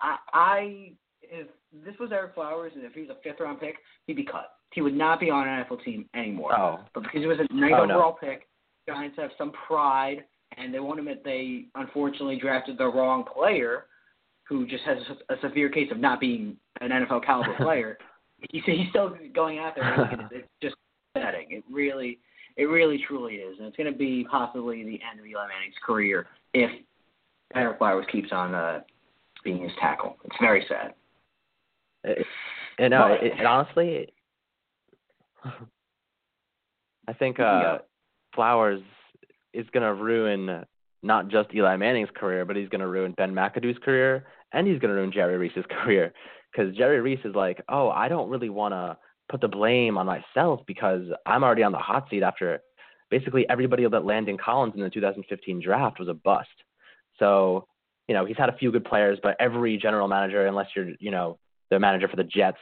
I, 0.00 0.16
I 0.32 0.92
if 1.22 1.46
this 1.84 1.94
was 2.00 2.10
Ereck 2.10 2.34
Flowers 2.34 2.72
and 2.74 2.84
if 2.84 2.92
he 2.92 3.00
was 3.02 3.10
a 3.10 3.16
fifth 3.22 3.40
round 3.40 3.60
pick, 3.60 3.76
he'd 4.06 4.16
be 4.16 4.24
cut. 4.24 4.52
He 4.72 4.80
would 4.82 4.94
not 4.94 5.20
be 5.20 5.30
on 5.30 5.48
an 5.48 5.64
NFL 5.64 5.84
team 5.84 6.06
anymore. 6.14 6.58
Oh. 6.58 6.80
But 6.94 7.04
because 7.04 7.20
he 7.20 7.26
was 7.26 7.38
a 7.38 7.54
ninth 7.54 7.74
Oh, 7.76 7.84
overall 7.84 8.18
no. 8.22 8.28
pick, 8.28 8.48
Giants 8.86 9.16
have 9.18 9.30
some 9.38 9.52
pride 9.66 10.24
and 10.56 10.72
they 10.72 10.80
won't 10.80 10.98
admit 10.98 11.22
they 11.24 11.66
unfortunately 11.74 12.38
drafted 12.40 12.78
the 12.78 12.86
wrong 12.86 13.24
player, 13.24 13.84
who 14.44 14.66
just 14.66 14.82
has 14.84 14.96
a, 15.28 15.34
a 15.34 15.40
severe 15.42 15.68
case 15.68 15.90
of 15.92 15.98
not 15.98 16.20
being 16.20 16.56
an 16.80 16.90
NFL 16.90 17.24
caliber 17.24 17.54
player. 17.60 17.98
He's, 18.50 18.62
he's 18.64 18.88
still 18.90 19.14
going 19.34 19.58
out 19.58 19.74
there. 19.74 20.10
It's, 20.12 20.22
it's 20.32 20.48
just 20.62 20.74
upsetting. 21.14 21.48
It 21.50 21.64
really, 21.70 22.18
it 22.56 22.64
really 22.64 23.02
truly 23.06 23.34
is, 23.34 23.58
and 23.58 23.66
it's 23.68 23.76
going 23.76 23.92
to 23.92 23.98
be 23.98 24.26
possibly 24.30 24.82
the 24.84 24.98
end 25.10 25.20
of 25.20 25.26
Eli 25.26 25.46
Manning's 25.48 25.74
career 25.84 26.26
if 26.54 26.70
Ereck 27.54 27.78
Flowers 27.78 28.06
keeps 28.10 28.28
on 28.32 28.54
uh, 28.54 28.80
being 29.44 29.62
his 29.62 29.72
tackle. 29.80 30.16
It's 30.24 30.36
very 30.40 30.64
sad. 30.68 30.94
It, 32.04 32.26
you 32.78 32.88
know, 32.88 33.12
it, 33.12 33.38
it 33.38 33.46
honestly, 33.46 34.12
I 37.08 37.12
think 37.12 37.40
uh, 37.40 37.78
Flowers 38.34 38.82
is 39.52 39.66
going 39.72 39.82
to 39.82 39.94
ruin 39.94 40.64
not 41.02 41.28
just 41.28 41.54
Eli 41.54 41.76
Manning's 41.76 42.10
career, 42.14 42.44
but 42.44 42.56
he's 42.56 42.68
going 42.68 42.80
to 42.80 42.88
ruin 42.88 43.14
Ben 43.16 43.32
McAdoo's 43.32 43.78
career, 43.84 44.26
and 44.52 44.66
he's 44.66 44.78
going 44.78 44.90
to 44.90 44.94
ruin 44.94 45.12
Jerry 45.12 45.36
Reese's 45.38 45.64
career. 45.82 46.12
Because 46.52 46.74
Jerry 46.76 47.00
Reese 47.00 47.24
is 47.24 47.34
like, 47.34 47.62
oh, 47.68 47.90
I 47.90 48.08
don't 48.08 48.30
really 48.30 48.48
want 48.48 48.72
to 48.72 48.96
put 49.30 49.40
the 49.40 49.48
blame 49.48 49.98
on 49.98 50.06
myself 50.06 50.60
because 50.66 51.02
I'm 51.26 51.44
already 51.44 51.62
on 51.62 51.72
the 51.72 51.78
hot 51.78 52.06
seat 52.10 52.22
after 52.22 52.60
basically 53.10 53.46
everybody 53.48 53.86
that 53.86 54.04
Landon 54.04 54.38
Collins 54.42 54.74
in 54.74 54.80
the 54.80 54.90
2015 54.90 55.60
draft 55.62 55.98
was 55.98 56.08
a 56.08 56.14
bust. 56.14 56.48
So, 57.18 57.66
you 58.06 58.14
know, 58.14 58.24
he's 58.24 58.36
had 58.36 58.48
a 58.48 58.56
few 58.56 58.72
good 58.72 58.84
players, 58.84 59.18
but 59.22 59.36
every 59.38 59.76
general 59.76 60.08
manager, 60.08 60.46
unless 60.46 60.68
you're, 60.74 60.90
you 60.98 61.10
know, 61.10 61.38
the 61.70 61.78
manager 61.78 62.08
for 62.08 62.16
the 62.16 62.24
Jets, 62.24 62.58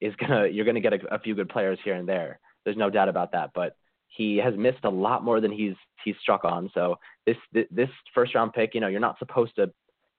is 0.00 0.14
gonna 0.16 0.46
you're 0.52 0.64
gonna 0.64 0.80
get 0.80 0.92
a, 0.92 1.14
a 1.14 1.18
few 1.18 1.34
good 1.34 1.48
players 1.48 1.78
here 1.84 1.94
and 1.94 2.08
there. 2.08 2.38
There's 2.64 2.76
no 2.76 2.90
doubt 2.90 3.08
about 3.08 3.32
that. 3.32 3.50
But 3.54 3.76
he 4.08 4.36
has 4.38 4.54
missed 4.56 4.84
a 4.84 4.90
lot 4.90 5.24
more 5.24 5.40
than 5.40 5.52
he's 5.52 5.74
he's 6.04 6.16
struck 6.20 6.44
on. 6.44 6.70
So 6.74 6.96
this 7.26 7.36
this 7.70 7.88
first 8.14 8.34
round 8.34 8.52
pick, 8.52 8.74
you 8.74 8.80
know, 8.80 8.88
you're 8.88 9.00
not 9.00 9.18
supposed 9.18 9.56
to, 9.56 9.70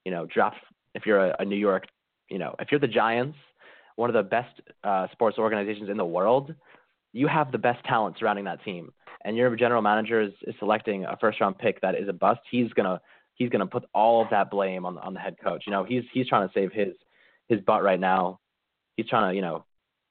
you 0.05 0.11
know, 0.11 0.25
draft 0.25 0.57
if 0.93 1.05
you're 1.05 1.19
a, 1.19 1.35
a 1.39 1.45
New 1.45 1.55
York, 1.55 1.85
you 2.29 2.39
know, 2.39 2.55
if 2.59 2.71
you're 2.71 2.79
the 2.79 2.87
Giants, 2.87 3.37
one 3.95 4.09
of 4.09 4.13
the 4.13 4.23
best 4.23 4.61
uh, 4.83 5.07
sports 5.11 5.37
organizations 5.37 5.89
in 5.89 5.97
the 5.97 6.05
world, 6.05 6.53
you 7.13 7.27
have 7.27 7.51
the 7.51 7.57
best 7.57 7.83
talent 7.85 8.17
surrounding 8.19 8.45
that 8.45 8.63
team, 8.63 8.91
and 9.23 9.37
your 9.37 9.55
general 9.55 9.81
manager 9.81 10.21
is, 10.21 10.33
is 10.43 10.55
selecting 10.59 11.05
a 11.05 11.17
first 11.19 11.39
round 11.41 11.57
pick 11.57 11.81
that 11.81 11.95
is 11.95 12.07
a 12.07 12.13
bust. 12.13 12.41
He's 12.49 12.71
gonna 12.73 13.01
he's 13.35 13.49
gonna 13.49 13.67
put 13.67 13.85
all 13.93 14.21
of 14.21 14.29
that 14.29 14.51
blame 14.51 14.85
on 14.85 14.97
on 14.99 15.13
the 15.13 15.19
head 15.19 15.35
coach. 15.43 15.63
You 15.65 15.71
know, 15.71 15.83
he's 15.83 16.03
he's 16.13 16.27
trying 16.27 16.47
to 16.47 16.53
save 16.53 16.71
his 16.71 16.93
his 17.49 17.61
butt 17.61 17.83
right 17.83 17.99
now. 17.99 18.39
He's 18.95 19.07
trying 19.07 19.31
to 19.31 19.35
you 19.35 19.41
know 19.41 19.65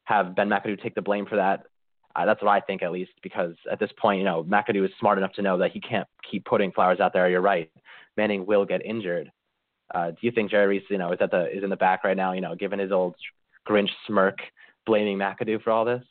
have 0.04 0.34
Ben 0.34 0.48
McAdoo 0.48 0.82
take 0.82 0.94
the 0.94 1.02
blame 1.02 1.26
for 1.26 1.36
that. 1.36 1.66
Uh, 2.14 2.24
that's 2.24 2.42
what 2.42 2.50
I 2.50 2.60
think, 2.60 2.82
at 2.82 2.92
least, 2.92 3.10
because 3.22 3.54
at 3.70 3.78
this 3.78 3.90
point, 4.00 4.18
you 4.18 4.24
know, 4.24 4.42
McAdoo 4.44 4.86
is 4.86 4.90
smart 4.98 5.18
enough 5.18 5.34
to 5.34 5.42
know 5.42 5.58
that 5.58 5.72
he 5.72 5.80
can't 5.80 6.08
keep 6.28 6.46
putting 6.46 6.72
Flowers 6.72 6.98
out 6.98 7.12
there. 7.12 7.28
You're 7.28 7.42
right. 7.42 7.70
Manning 8.16 8.46
will 8.46 8.64
get 8.64 8.84
injured. 8.86 9.30
Uh, 9.94 10.12
do 10.12 10.16
you 10.22 10.30
think 10.30 10.50
Jerry 10.50 10.66
Reese, 10.66 10.84
you 10.88 10.96
know, 10.96 11.12
is 11.12 11.18
at 11.20 11.30
the 11.30 11.54
is 11.54 11.62
in 11.62 11.68
the 11.68 11.76
back 11.76 12.04
right 12.04 12.16
now? 12.16 12.32
You 12.32 12.40
know, 12.40 12.54
given 12.54 12.78
his 12.78 12.90
old 12.90 13.14
Grinch 13.68 13.90
smirk, 14.06 14.38
blaming 14.86 15.18
McAdoo 15.18 15.62
for 15.62 15.70
all 15.70 15.84
this? 15.84 16.02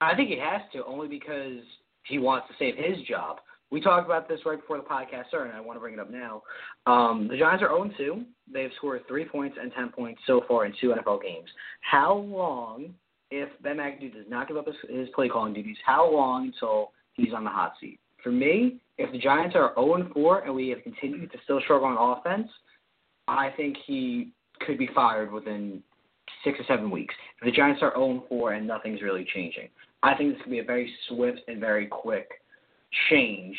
I 0.00 0.14
think 0.14 0.28
he 0.30 0.38
has 0.38 0.62
to, 0.72 0.84
only 0.84 1.08
because 1.08 1.60
he 2.04 2.18
wants 2.18 2.48
to 2.48 2.54
save 2.58 2.76
his 2.76 3.04
job. 3.06 3.38
We 3.72 3.80
talked 3.80 4.04
about 4.04 4.28
this 4.28 4.40
right 4.44 4.60
before 4.60 4.76
the 4.76 4.82
podcast 4.82 5.28
started, 5.28 5.48
and 5.48 5.56
I 5.56 5.60
want 5.62 5.76
to 5.76 5.80
bring 5.80 5.94
it 5.94 5.98
up 5.98 6.10
now. 6.10 6.42
Um, 6.86 7.26
the 7.26 7.38
Giants 7.38 7.62
are 7.62 7.70
0 7.70 7.90
2. 7.96 8.22
They've 8.52 8.70
scored 8.76 9.00
three 9.08 9.24
points 9.24 9.56
and 9.58 9.72
10 9.72 9.88
points 9.88 10.20
so 10.26 10.42
far 10.46 10.66
in 10.66 10.74
two 10.78 10.90
NFL 10.90 11.22
games. 11.22 11.48
How 11.80 12.14
long, 12.14 12.92
if 13.30 13.48
Ben 13.62 13.78
McAdoo 13.78 14.12
does 14.12 14.26
not 14.28 14.46
give 14.46 14.58
up 14.58 14.66
his, 14.66 14.74
his 14.90 15.08
play 15.14 15.30
calling 15.30 15.54
duties, 15.54 15.78
how 15.86 16.12
long 16.12 16.52
until 16.52 16.92
he's 17.14 17.32
on 17.34 17.44
the 17.44 17.50
hot 17.50 17.72
seat? 17.80 17.98
For 18.22 18.30
me, 18.30 18.78
if 18.98 19.10
the 19.10 19.18
Giants 19.18 19.56
are 19.56 19.72
0 19.74 20.10
4 20.12 20.40
and 20.44 20.54
we 20.54 20.68
have 20.68 20.82
continued 20.82 21.32
to 21.32 21.38
still 21.44 21.60
struggle 21.62 21.88
on 21.88 22.18
offense, 22.18 22.48
I 23.26 23.54
think 23.56 23.78
he 23.86 24.32
could 24.66 24.76
be 24.76 24.90
fired 24.94 25.32
within 25.32 25.82
six 26.44 26.60
or 26.60 26.64
seven 26.68 26.90
weeks. 26.90 27.14
If 27.40 27.46
the 27.46 27.52
Giants 27.52 27.80
are 27.82 27.94
0 27.94 28.24
4 28.28 28.52
and 28.52 28.66
nothing's 28.66 29.00
really 29.00 29.26
changing, 29.32 29.68
I 30.02 30.14
think 30.14 30.34
this 30.34 30.42
could 30.42 30.50
be 30.50 30.58
a 30.58 30.64
very 30.64 30.92
swift 31.08 31.40
and 31.48 31.58
very 31.58 31.86
quick 31.86 32.28
change 33.10 33.56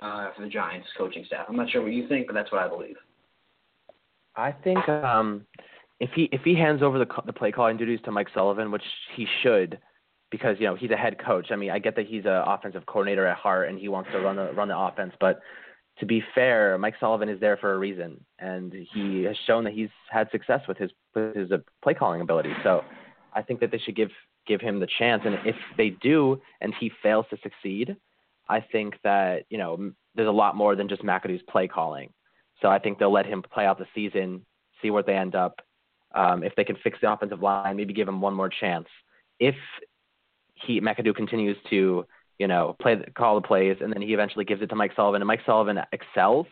uh, 0.00 0.28
for 0.34 0.42
the 0.42 0.48
Giants 0.48 0.88
coaching 0.96 1.24
staff. 1.26 1.46
I'm 1.48 1.56
not 1.56 1.70
sure 1.70 1.82
what 1.82 1.92
you 1.92 2.08
think, 2.08 2.26
but 2.26 2.34
that's 2.34 2.52
what 2.52 2.62
I 2.62 2.68
believe. 2.68 2.96
I 4.36 4.52
think 4.52 4.86
um, 4.88 5.46
if 6.00 6.10
he 6.14 6.28
if 6.32 6.42
he 6.42 6.54
hands 6.54 6.82
over 6.82 6.98
the 6.98 7.06
the 7.24 7.32
play 7.32 7.52
calling 7.52 7.76
duties 7.76 8.00
to 8.04 8.10
Mike 8.10 8.28
Sullivan, 8.34 8.70
which 8.70 8.82
he 9.14 9.26
should, 9.42 9.78
because 10.30 10.56
you 10.58 10.66
know 10.66 10.74
he's 10.74 10.90
a 10.90 10.96
head 10.96 11.16
coach. 11.24 11.48
I 11.50 11.56
mean, 11.56 11.70
I 11.70 11.78
get 11.78 11.96
that 11.96 12.06
he's 12.06 12.24
an 12.26 12.42
offensive 12.46 12.84
coordinator 12.86 13.26
at 13.26 13.38
heart 13.38 13.68
and 13.68 13.78
he 13.78 13.88
wants 13.88 14.10
to 14.12 14.20
run 14.20 14.36
the 14.36 14.52
run 14.52 14.68
the 14.68 14.78
offense, 14.78 15.14
but 15.20 15.40
to 15.98 16.06
be 16.06 16.22
fair, 16.34 16.76
Mike 16.76 16.94
Sullivan 17.00 17.28
is 17.28 17.40
there 17.40 17.56
for 17.56 17.72
a 17.72 17.78
reason, 17.78 18.22
and 18.38 18.72
he 18.92 19.22
has 19.24 19.36
shown 19.46 19.64
that 19.64 19.72
he's 19.72 19.88
had 20.10 20.30
success 20.30 20.60
with 20.68 20.76
his 20.76 20.90
his 21.34 21.50
uh, 21.50 21.58
play 21.82 21.94
calling 21.94 22.20
ability. 22.20 22.52
So 22.62 22.82
I 23.32 23.42
think 23.42 23.60
that 23.60 23.70
they 23.70 23.78
should 23.78 23.96
give 23.96 24.10
give 24.46 24.60
him 24.60 24.78
the 24.78 24.88
chance, 24.98 25.22
and 25.24 25.36
if 25.46 25.56
they 25.76 25.90
do, 25.90 26.40
and 26.60 26.74
he 26.78 26.90
fails 27.02 27.26
to 27.30 27.38
succeed, 27.42 27.96
I 28.48 28.60
think 28.60 28.94
that 29.04 29.44
you 29.50 29.58
know 29.58 29.92
there's 30.14 30.28
a 30.28 30.32
lot 30.32 30.56
more 30.56 30.76
than 30.76 30.88
just 30.88 31.02
McAdoo's 31.02 31.42
play 31.48 31.68
calling. 31.68 32.12
So 32.62 32.68
I 32.68 32.78
think 32.78 32.98
they'll 32.98 33.12
let 33.12 33.26
him 33.26 33.42
play 33.42 33.66
out 33.66 33.78
the 33.78 33.86
season, 33.94 34.44
see 34.80 34.90
where 34.90 35.02
they 35.02 35.16
end 35.16 35.34
up. 35.34 35.60
Um, 36.14 36.42
if 36.42 36.54
they 36.56 36.64
can 36.64 36.76
fix 36.82 36.98
the 37.02 37.12
offensive 37.12 37.42
line, 37.42 37.76
maybe 37.76 37.92
give 37.92 38.08
him 38.08 38.20
one 38.20 38.32
more 38.32 38.48
chance. 38.48 38.86
If 39.38 39.56
he 40.54 40.80
McAdoo 40.80 41.14
continues 41.14 41.58
to, 41.68 42.06
you 42.38 42.48
know, 42.48 42.74
play 42.80 42.96
call 43.14 43.34
the 43.34 43.46
plays, 43.46 43.76
and 43.80 43.92
then 43.92 44.00
he 44.00 44.14
eventually 44.14 44.44
gives 44.44 44.62
it 44.62 44.68
to 44.68 44.76
Mike 44.76 44.92
Sullivan, 44.96 45.20
and 45.20 45.26
Mike 45.26 45.42
Sullivan 45.44 45.78
excels, 45.92 46.46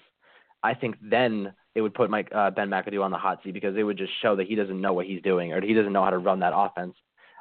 I 0.63 0.75
think 0.75 0.97
then 1.03 1.55
it 1.75 1.81
would 1.81 1.95
put 1.95 2.11
Mike 2.11 2.29
uh, 2.35 2.51
Ben 2.51 2.69
McAdoo 2.69 3.03
on 3.03 3.11
the 3.11 3.19
hot 3.19 3.41
seat 3.43 3.53
because 3.53 3.77
it 3.77 3.83
would 3.83 3.99
just 3.99 4.13
show 4.23 4.37
that 4.37 4.47
he 4.47 4.55
doesn't 4.55 4.81
know 4.81 4.93
what 4.93 5.07
he's 5.07 5.23
doing 5.23 5.53
or 5.53 5.61
he 5.61 5.75
doesn't 5.75 5.93
know 5.93 6.05
how 6.05 6.11
to 6.11 6.19
run 6.19 6.41
that 6.41 6.53
offense. 6.55 6.95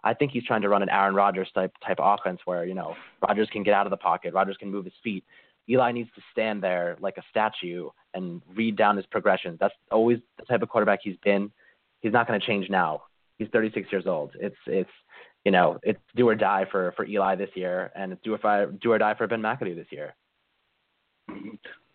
I 0.03 0.13
think 0.13 0.31
he's 0.31 0.43
trying 0.43 0.61
to 0.61 0.69
run 0.69 0.81
an 0.81 0.89
Aaron 0.89 1.15
Rodgers 1.15 1.49
type 1.53 1.73
type 1.85 1.97
offense 1.99 2.39
where 2.45 2.65
you 2.65 2.73
know 2.73 2.95
Rodgers 3.27 3.49
can 3.51 3.63
get 3.63 3.73
out 3.73 3.85
of 3.85 3.91
the 3.91 3.97
pocket, 3.97 4.33
Rodgers 4.33 4.57
can 4.57 4.71
move 4.71 4.85
his 4.85 4.93
feet. 5.03 5.23
Eli 5.69 5.91
needs 5.91 6.09
to 6.15 6.21
stand 6.31 6.61
there 6.61 6.97
like 6.99 7.17
a 7.17 7.23
statue 7.29 7.89
and 8.13 8.41
read 8.53 8.75
down 8.75 8.97
his 8.97 9.05
progressions. 9.05 9.57
That's 9.59 9.73
always 9.91 10.19
the 10.37 10.45
type 10.45 10.61
of 10.61 10.69
quarterback 10.69 10.99
he's 11.01 11.15
been. 11.23 11.49
He's 12.01 12.11
not 12.11 12.27
going 12.27 12.37
to 12.39 12.45
change 12.45 12.69
now. 12.69 13.03
He's 13.37 13.47
36 13.53 13.89
years 13.91 14.05
old. 14.05 14.31
It's 14.39 14.57
it's 14.67 14.89
you 15.45 15.51
know 15.51 15.79
it's 15.83 15.99
do 16.15 16.27
or 16.27 16.35
die 16.35 16.65
for 16.69 16.93
for 16.95 17.05
Eli 17.05 17.35
this 17.35 17.49
year, 17.55 17.91
and 17.95 18.11
it's 18.11 18.21
do 18.23 18.35
or 18.35 18.65
do 18.81 18.91
or 18.91 18.97
die 18.97 19.15
for 19.15 19.27
Ben 19.27 19.41
McAdoo 19.41 19.75
this 19.75 19.87
year. 19.89 20.13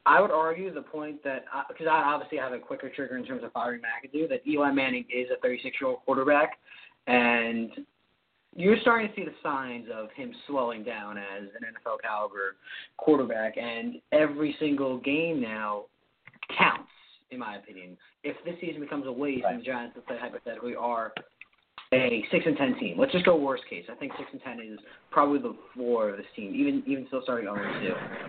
I 0.06 0.22
would 0.22 0.30
argue 0.30 0.72
the 0.72 0.80
point 0.80 1.22
that 1.24 1.44
because 1.68 1.86
I 1.86 1.96
obviously 1.98 2.38
have 2.38 2.54
a 2.54 2.58
quicker 2.58 2.88
trigger 2.88 3.18
in 3.18 3.26
terms 3.26 3.44
of 3.44 3.52
firing 3.52 3.82
McAdoo 3.82 4.28
that 4.30 4.40
Eli 4.46 4.72
Manning 4.72 5.04
is 5.14 5.28
a 5.30 5.38
36 5.40 5.76
year 5.78 5.90
old 5.90 5.98
quarterback, 6.06 6.58
and 7.06 7.70
you're 8.56 8.76
starting 8.80 9.08
to 9.08 9.14
see 9.14 9.24
the 9.24 9.34
signs 9.42 9.86
of 9.94 10.08
him 10.16 10.32
slowing 10.46 10.82
down 10.82 11.18
as 11.18 11.44
an 11.60 11.62
NFL 11.62 12.00
caliber 12.02 12.56
quarterback, 12.96 13.56
and 13.56 13.96
every 14.12 14.56
single 14.58 14.98
game 14.98 15.40
now 15.40 15.84
counts, 16.56 16.90
in 17.30 17.38
my 17.38 17.56
opinion. 17.56 17.96
If 18.24 18.36
this 18.44 18.54
season 18.60 18.80
becomes 18.80 19.06
a 19.06 19.12
waste 19.12 19.44
right. 19.44 19.54
and 19.54 19.60
the 19.60 19.66
Giants, 19.66 19.96
let's 19.96 20.08
say 20.08 20.18
hypothetically, 20.20 20.74
are 20.74 21.12
a 21.92 22.24
six 22.30 22.44
and 22.46 22.56
ten 22.56 22.78
team. 22.78 22.96
Let's 22.98 23.12
just 23.12 23.24
go 23.24 23.36
worst 23.36 23.62
case. 23.68 23.84
I 23.90 23.94
think 23.94 24.12
six 24.18 24.28
and 24.32 24.42
ten 24.42 24.60
is 24.60 24.78
probably 25.10 25.38
the 25.38 25.56
floor 25.74 26.10
of 26.10 26.16
this 26.16 26.26
team, 26.36 26.54
even 26.54 26.82
even 26.86 27.06
still 27.08 27.22
starting 27.22 27.46
0 27.46 27.56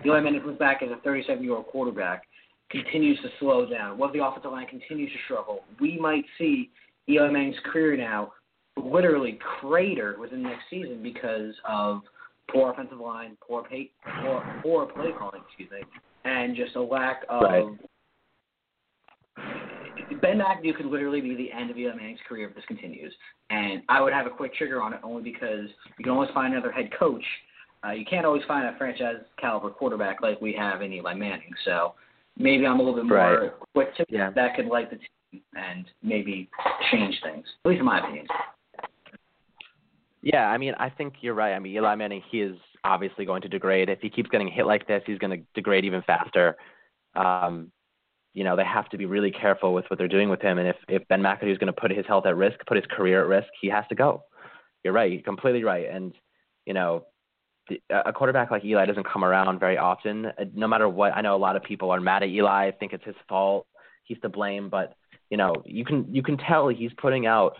2. 0.02 0.08
Eli 0.08 0.20
Manning 0.20 0.40
comes 0.40 0.58
back 0.58 0.82
as 0.82 0.90
a 0.90 1.00
37 1.02 1.42
year 1.42 1.56
old 1.56 1.66
quarterback, 1.66 2.22
continues 2.70 3.18
to 3.20 3.28
slow 3.38 3.68
down. 3.68 3.98
While 3.98 4.12
the 4.12 4.24
offensive 4.24 4.52
line 4.52 4.66
continues 4.66 5.12
to 5.12 5.18
struggle, 5.24 5.64
we 5.80 5.98
might 5.98 6.24
see 6.38 6.70
Eli 7.08 7.30
Manning's 7.30 7.56
career 7.70 7.96
now 7.96 8.32
literally 8.84 9.38
crater 9.60 10.16
within 10.20 10.42
the 10.42 10.48
next 10.50 10.64
season 10.70 11.02
because 11.02 11.54
of 11.68 12.02
poor 12.50 12.70
offensive 12.72 12.98
line, 12.98 13.36
poor 13.46 13.62
pay, 13.62 13.90
poor, 14.22 14.60
poor 14.62 14.86
play 14.86 15.10
calling, 15.18 15.40
excuse 15.46 15.70
me, 15.70 15.82
and 16.24 16.56
just 16.56 16.76
a 16.76 16.82
lack 16.82 17.22
of. 17.28 17.42
Right. 17.42 17.64
Ben 20.20 20.38
McAdoo 20.38 20.76
could 20.76 20.86
literally 20.86 21.20
be 21.20 21.34
the 21.34 21.52
end 21.52 21.70
of 21.70 21.78
Eli 21.78 21.94
Manning's 21.94 22.18
career 22.28 22.48
if 22.48 22.54
this 22.54 22.64
continues, 22.66 23.12
and 23.48 23.82
I 23.88 24.00
would 24.00 24.12
have 24.12 24.26
a 24.26 24.30
quick 24.30 24.54
trigger 24.54 24.82
on 24.82 24.92
it 24.92 25.00
only 25.02 25.22
because 25.22 25.68
you 25.98 26.04
can 26.04 26.12
always 26.12 26.30
find 26.34 26.52
another 26.52 26.72
head 26.72 26.90
coach. 26.98 27.24
Uh, 27.86 27.92
you 27.92 28.04
can't 28.04 28.26
always 28.26 28.42
find 28.46 28.66
a 28.66 28.76
franchise 28.76 29.16
caliber 29.40 29.70
quarterback 29.70 30.20
like 30.20 30.40
we 30.40 30.52
have 30.52 30.82
in 30.82 30.92
Eli 30.92 31.14
Manning. 31.14 31.52
So 31.64 31.94
maybe 32.36 32.66
I'm 32.66 32.78
a 32.80 32.82
little 32.82 32.96
bit 32.96 33.06
more 33.06 33.16
Right. 33.16 33.52
quick 33.72 33.94
to 33.96 34.04
Yeah. 34.08 34.30
that 34.30 34.54
could 34.56 34.66
light 34.66 34.90
the 34.90 34.98
team 35.32 35.42
and 35.54 35.90
maybe 36.02 36.50
change 36.90 37.18
things. 37.22 37.46
At 37.64 37.68
least 37.70 37.80
in 37.80 37.86
my 37.86 38.00
opinion. 38.00 38.26
Yeah, 40.22 40.46
I 40.46 40.58
mean, 40.58 40.74
I 40.78 40.90
think 40.90 41.14
you're 41.22 41.34
right. 41.34 41.54
I 41.54 41.58
mean, 41.58 41.74
Eli 41.74 41.94
Manning, 41.94 42.22
he 42.30 42.42
is 42.42 42.56
obviously 42.84 43.24
going 43.24 43.42
to 43.42 43.48
degrade. 43.48 43.88
If 43.88 44.00
he 44.00 44.10
keeps 44.10 44.28
getting 44.30 44.48
hit 44.48 44.66
like 44.66 44.86
this, 44.86 45.02
he's 45.06 45.18
going 45.18 45.38
to 45.38 45.44
degrade 45.54 45.84
even 45.84 46.02
faster. 46.02 46.56
Um, 47.14 47.72
you 48.34 48.44
know, 48.44 48.54
they 48.54 48.64
have 48.64 48.88
to 48.90 48.98
be 48.98 49.06
really 49.06 49.30
careful 49.30 49.72
with 49.72 49.86
what 49.88 49.98
they're 49.98 50.08
doing 50.08 50.28
with 50.28 50.40
him. 50.40 50.58
And 50.58 50.68
if, 50.68 50.76
if 50.88 51.08
Ben 51.08 51.22
McAdoo 51.22 51.50
is 51.50 51.58
going 51.58 51.72
to 51.72 51.80
put 51.80 51.90
his 51.90 52.06
health 52.06 52.26
at 52.26 52.36
risk, 52.36 52.58
put 52.66 52.76
his 52.76 52.86
career 52.90 53.22
at 53.22 53.28
risk, 53.28 53.48
he 53.60 53.68
has 53.68 53.84
to 53.88 53.94
go. 53.94 54.22
You're 54.84 54.92
right. 54.92 55.10
You're 55.10 55.22
completely 55.22 55.64
right. 55.64 55.88
And, 55.90 56.14
you 56.66 56.74
know, 56.74 57.06
the, 57.68 57.80
a 57.90 58.12
quarterback 58.12 58.50
like 58.50 58.64
Eli 58.64 58.84
doesn't 58.86 59.08
come 59.10 59.24
around 59.24 59.58
very 59.58 59.78
often. 59.78 60.26
Uh, 60.26 60.44
No 60.54 60.68
matter 60.68 60.88
what, 60.88 61.16
I 61.16 61.22
know 61.22 61.34
a 61.34 61.38
lot 61.38 61.56
of 61.56 61.64
people 61.64 61.90
are 61.90 62.00
mad 62.00 62.22
at 62.22 62.28
Eli, 62.28 62.70
think 62.72 62.92
it's 62.92 63.04
his 63.04 63.16
fault, 63.28 63.66
he's 64.04 64.20
to 64.20 64.28
blame. 64.28 64.68
But, 64.68 64.94
you 65.30 65.36
know, 65.36 65.54
you 65.64 65.84
can, 65.84 66.14
you 66.14 66.22
can 66.22 66.36
tell 66.36 66.68
he's 66.68 66.92
putting 66.98 67.26
out, 67.26 67.56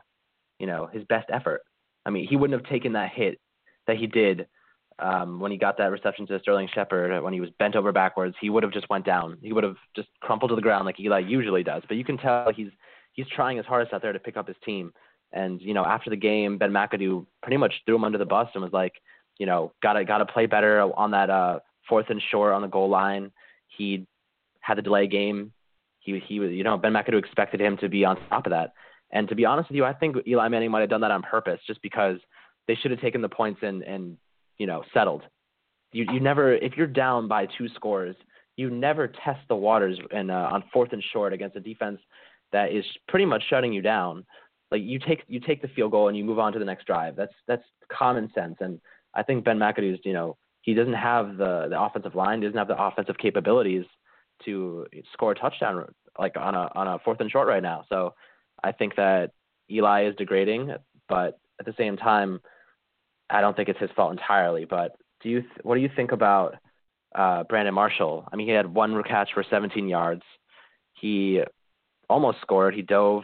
you 0.59 0.67
know, 0.67 0.89
his 0.93 1.05
best 1.05 1.31
effort. 1.33 1.63
I 2.11 2.13
mean, 2.13 2.27
he 2.27 2.37
wouldn't 2.37 2.61
have 2.61 2.69
taken 2.69 2.95
that 2.95 3.13
hit 3.13 3.39
that 3.87 3.97
he 3.97 4.09
did 4.09 4.49
um, 4.99 5.39
when 5.39 5.53
he 5.53 5.57
got 5.57 5.79
that 5.79 5.93
reception 5.93 6.27
to 6.27 6.41
Sterling 6.41 6.69
Shepard 6.75 7.23
when 7.23 7.33
he 7.33 7.41
was 7.41 7.51
bent 7.59 7.77
over 7.77 7.93
backwards. 7.93 8.35
He 8.41 8.51
would 8.51 8.65
have 8.65 8.73
just 8.73 8.91
went 8.91 9.07
down. 9.07 9.39
He 9.41 9.53
would 9.53 9.63
have 9.63 9.77
just 9.95 10.09
crumpled 10.21 10.51
to 10.51 10.57
the 10.57 10.61
ground 10.61 10.87
like 10.87 10.99
Eli 10.99 11.21
usually 11.21 11.63
does. 11.63 11.85
But 11.87 11.97
you 11.97 12.05
can 12.05 12.19
tell 12.19 12.53
he's 12.55 12.71
he's 13.13 13.29
trying 13.29 13.57
his 13.59 13.67
hardest 13.67 13.95
out 13.95 14.03
there 14.03 14.13
to 14.13 14.19
pick 14.19 14.37
up 14.37 14.49
his 14.49 14.57
team. 14.65 14.93
And 15.33 15.61
you 15.63 15.73
know, 15.73 15.85
after 15.85 16.11
the 16.11 16.17
game, 16.17 16.59
Ben 16.59 16.73
McAdoo 16.73 17.27
pretty 17.43 17.57
much 17.57 17.73
threw 17.87 17.95
him 17.95 18.05
under 18.05 18.19
the 18.19 18.27
bus 18.27 18.49
and 18.55 18.65
was 18.65 18.73
like, 18.73 18.95
you 19.39 19.47
know, 19.47 19.73
gotta 19.81 20.05
gotta 20.05 20.27
play 20.27 20.47
better 20.47 20.83
on 20.83 21.13
that 21.13 21.31
uh, 21.31 21.61
fourth 21.89 22.11
and 22.11 22.21
short 22.33 22.53
on 22.53 22.63
the 22.63 22.69
goal 22.69 22.89
line. 22.89 23.31
He 23.69 24.09
had 24.61 24.79
the 24.79 24.83
delay 24.83 25.07
game. 25.07 25.53
He 26.01 26.19
he 26.19 26.41
was 26.41 26.51
you 26.51 26.65
know 26.65 26.77
Ben 26.77 26.93
McAdoo 26.93 27.21
expected 27.21 27.61
him 27.61 27.77
to 27.77 27.89
be 27.89 28.05
on 28.05 28.19
top 28.29 28.47
of 28.47 28.51
that. 28.51 28.73
And 29.13 29.29
to 29.29 29.35
be 29.35 29.45
honest 29.45 29.69
with 29.69 29.77
you, 29.77 29.85
I 29.85 29.93
think 29.93 30.17
Eli 30.27 30.49
Manning 30.49 30.71
might 30.71 30.81
have 30.81 30.91
done 30.91 31.01
that 31.01 31.11
on 31.11 31.23
purpose, 31.23 31.61
just 31.67 31.83
because 31.83 32.19
they 32.69 32.75
should 32.77 32.91
have 32.91 33.01
taken 33.01 33.23
the 33.23 33.29
points 33.29 33.61
and 33.63 33.83
and 33.83 34.17
you 34.59 34.67
know 34.67 34.83
settled. 34.95 35.23
You 35.93 36.07
you 36.13 36.21
never 36.21 36.55
if 36.55 36.77
you're 36.77 36.87
down 36.87 37.29
by 37.29 37.47
two 37.59 37.69
scores, 37.75 38.15
you 38.57 38.71
never 38.71 39.09
test 39.09 39.41
the 39.49 39.57
waters 39.57 39.99
and 40.13 40.31
uh, 40.31 40.51
on 40.53 40.65
fourth 40.73 40.93
and 40.93 41.03
short 41.13 41.33
against 41.33 41.57
a 41.57 41.61
defense 41.61 41.99
that 42.53 42.73
is 42.73 42.85
pretty 43.09 43.25
much 43.25 43.43
shutting 43.49 43.73
you 43.73 43.83
down. 43.83 44.25
Like 44.71 44.83
you 44.83 44.99
take 44.99 45.25
you 45.27 45.41
take 45.41 45.63
the 45.63 45.69
field 45.69 45.91
goal 45.91 46.09
and 46.09 46.17
you 46.17 46.25
move 46.25 46.39
on 46.39 46.53
to 46.53 46.59
the 46.59 46.65
next 46.65 46.87
drive. 46.87 47.17
That's 47.17 47.35
that's 47.49 47.65
common 47.93 48.31
sense. 48.35 48.57
And 48.61 48.81
I 49.15 49.23
think 49.23 49.45
Ben 49.45 49.59
McAdoo's 49.59 49.99
you 50.05 50.13
know 50.13 50.37
he 50.63 50.75
doesn't 50.75 50.95
have 50.95 51.37
the 51.37 51.67
the 51.69 51.81
offensive 51.81 52.15
line, 52.15 52.41
doesn't 52.41 52.57
have 52.57 52.69
the 52.69 52.81
offensive 52.81 53.19
capabilities 53.19 53.85
to 54.45 54.87
score 55.13 55.33
a 55.33 55.35
touchdown 55.35 55.85
like 56.19 56.37
on 56.37 56.55
a 56.55 56.71
on 56.75 56.87
a 56.87 56.99
fourth 57.01 57.21
and 57.21 57.31
short 57.31 57.49
right 57.49 57.63
now. 57.63 57.85
So 57.89 58.15
I 58.63 58.73
think 58.73 58.97
that 58.97 59.33
Eli 59.71 60.07
is 60.07 60.17
degrading, 60.17 60.75
but 61.09 61.39
at 61.59 61.67
the 61.67 61.75
same 61.79 61.97
time, 61.97 62.41
I 63.29 63.41
don't 63.41 63.57
think 63.57 63.69
it's 63.69 63.79
his 63.79 63.91
fault 63.95 64.13
entirely. 64.13 64.65
But 64.65 64.97
do 65.23 65.29
you 65.29 65.41
th- 65.43 65.53
what 65.63 65.77
do 65.77 65.81
you 65.81 65.91
think 65.95 66.13
about 66.13 66.57
uh, 67.15 67.45
Brandon 67.45 67.75
Marshall? 67.75 68.29
I 68.33 68.37
mean, 68.37 68.47
he 68.47 68.53
had 68.53 68.73
one 68.73 69.03
catch 69.05 69.31
for 69.35 69.45
17 69.49 69.89
yards. 69.89 70.23
He 70.95 71.41
almost 72.09 72.41
scored. 72.41 72.75
He 72.75 72.83
dove 72.83 73.23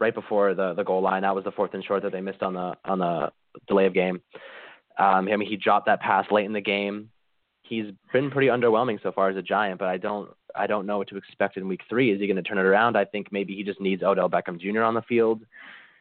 right 0.00 0.14
before 0.14 0.54
the 0.54 0.74
the 0.74 0.84
goal 0.84 1.02
line. 1.02 1.22
That 1.22 1.34
was 1.34 1.44
the 1.44 1.52
fourth 1.52 1.74
and 1.74 1.84
short 1.84 2.02
that 2.02 2.12
they 2.12 2.20
missed 2.20 2.42
on 2.42 2.54
the 2.54 2.74
on 2.84 2.98
the 2.98 3.30
delay 3.68 3.86
of 3.86 3.94
game. 3.94 4.20
Um, 4.98 5.28
I 5.28 5.36
mean, 5.36 5.48
he 5.48 5.56
dropped 5.56 5.86
that 5.86 6.00
pass 6.00 6.26
late 6.30 6.46
in 6.46 6.52
the 6.52 6.60
game. 6.60 7.10
He's 7.62 7.86
been 8.12 8.30
pretty 8.30 8.48
underwhelming 8.48 9.02
so 9.02 9.12
far 9.12 9.28
as 9.28 9.36
a 9.36 9.42
Giant, 9.42 9.78
but 9.78 9.88
I 9.88 9.98
don't 9.98 10.30
I 10.56 10.66
don't 10.66 10.86
know 10.86 10.98
what 10.98 11.08
to 11.08 11.16
expect 11.16 11.56
in 11.56 11.68
Week 11.68 11.82
Three. 11.88 12.12
Is 12.12 12.20
he 12.20 12.26
going 12.26 12.36
to 12.36 12.42
turn 12.42 12.58
it 12.58 12.64
around? 12.64 12.96
I 12.96 13.04
think 13.04 13.30
maybe 13.30 13.54
he 13.54 13.62
just 13.62 13.80
needs 13.80 14.02
Odell 14.02 14.30
Beckham 14.30 14.60
Jr. 14.60 14.82
on 14.82 14.94
the 14.94 15.02
field. 15.02 15.42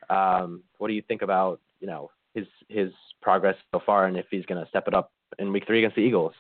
Um, 0.09 0.63
what 0.77 0.87
do 0.87 0.93
you 0.93 1.01
think 1.07 1.21
about 1.21 1.59
you 1.79 1.87
know 1.87 2.11
his 2.33 2.45
his 2.69 2.91
progress 3.21 3.55
so 3.71 3.81
far, 3.85 4.07
and 4.07 4.17
if 4.17 4.25
he's 4.29 4.45
going 4.45 4.63
to 4.63 4.69
step 4.69 4.87
it 4.87 4.93
up 4.93 5.11
in 5.39 5.51
Week 5.51 5.63
Three 5.65 5.79
against 5.79 5.95
the 5.95 6.01
Eagles? 6.01 6.33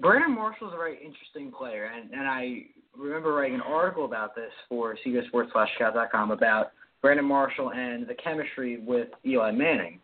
Brandon 0.00 0.34
Marshall's 0.34 0.74
a 0.74 0.76
very 0.76 0.98
interesting 1.04 1.50
player, 1.50 1.90
and, 1.94 2.12
and 2.12 2.28
I 2.28 2.66
remember 2.96 3.34
writing 3.34 3.56
an 3.56 3.62
article 3.62 4.04
about 4.04 4.34
this 4.34 4.52
for 4.68 4.96
CBSSports.com 5.04 6.30
about 6.30 6.72
Brandon 7.02 7.24
Marshall 7.24 7.72
and 7.72 8.06
the 8.06 8.14
chemistry 8.14 8.78
with 8.78 9.08
Eli 9.26 9.50
Manning. 9.50 10.00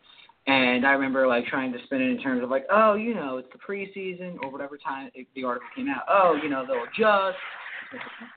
And 0.47 0.87
I 0.87 0.93
remember 0.93 1.27
like 1.27 1.47
trying 1.47 1.73
to 1.73 1.79
spin 1.85 2.03
it 2.03 2.11
in 2.11 2.21
terms 2.21 2.43
of 2.43 2.51
like, 2.51 2.67
oh, 2.71 2.95
you 2.95 3.15
know, 3.15 3.39
it's 3.39 3.49
the 3.53 3.59
preseason 3.59 4.37
or 4.43 4.51
whatever 4.51 4.77
time 4.77 5.11
it, 5.15 5.27
the 5.35 5.45
article 5.45 5.69
came 5.75 5.89
out. 5.89 6.03
Oh, 6.09 6.39
you 6.43 6.51
know, 6.51 6.65
they'll 6.67 6.85
adjust. 6.85 7.39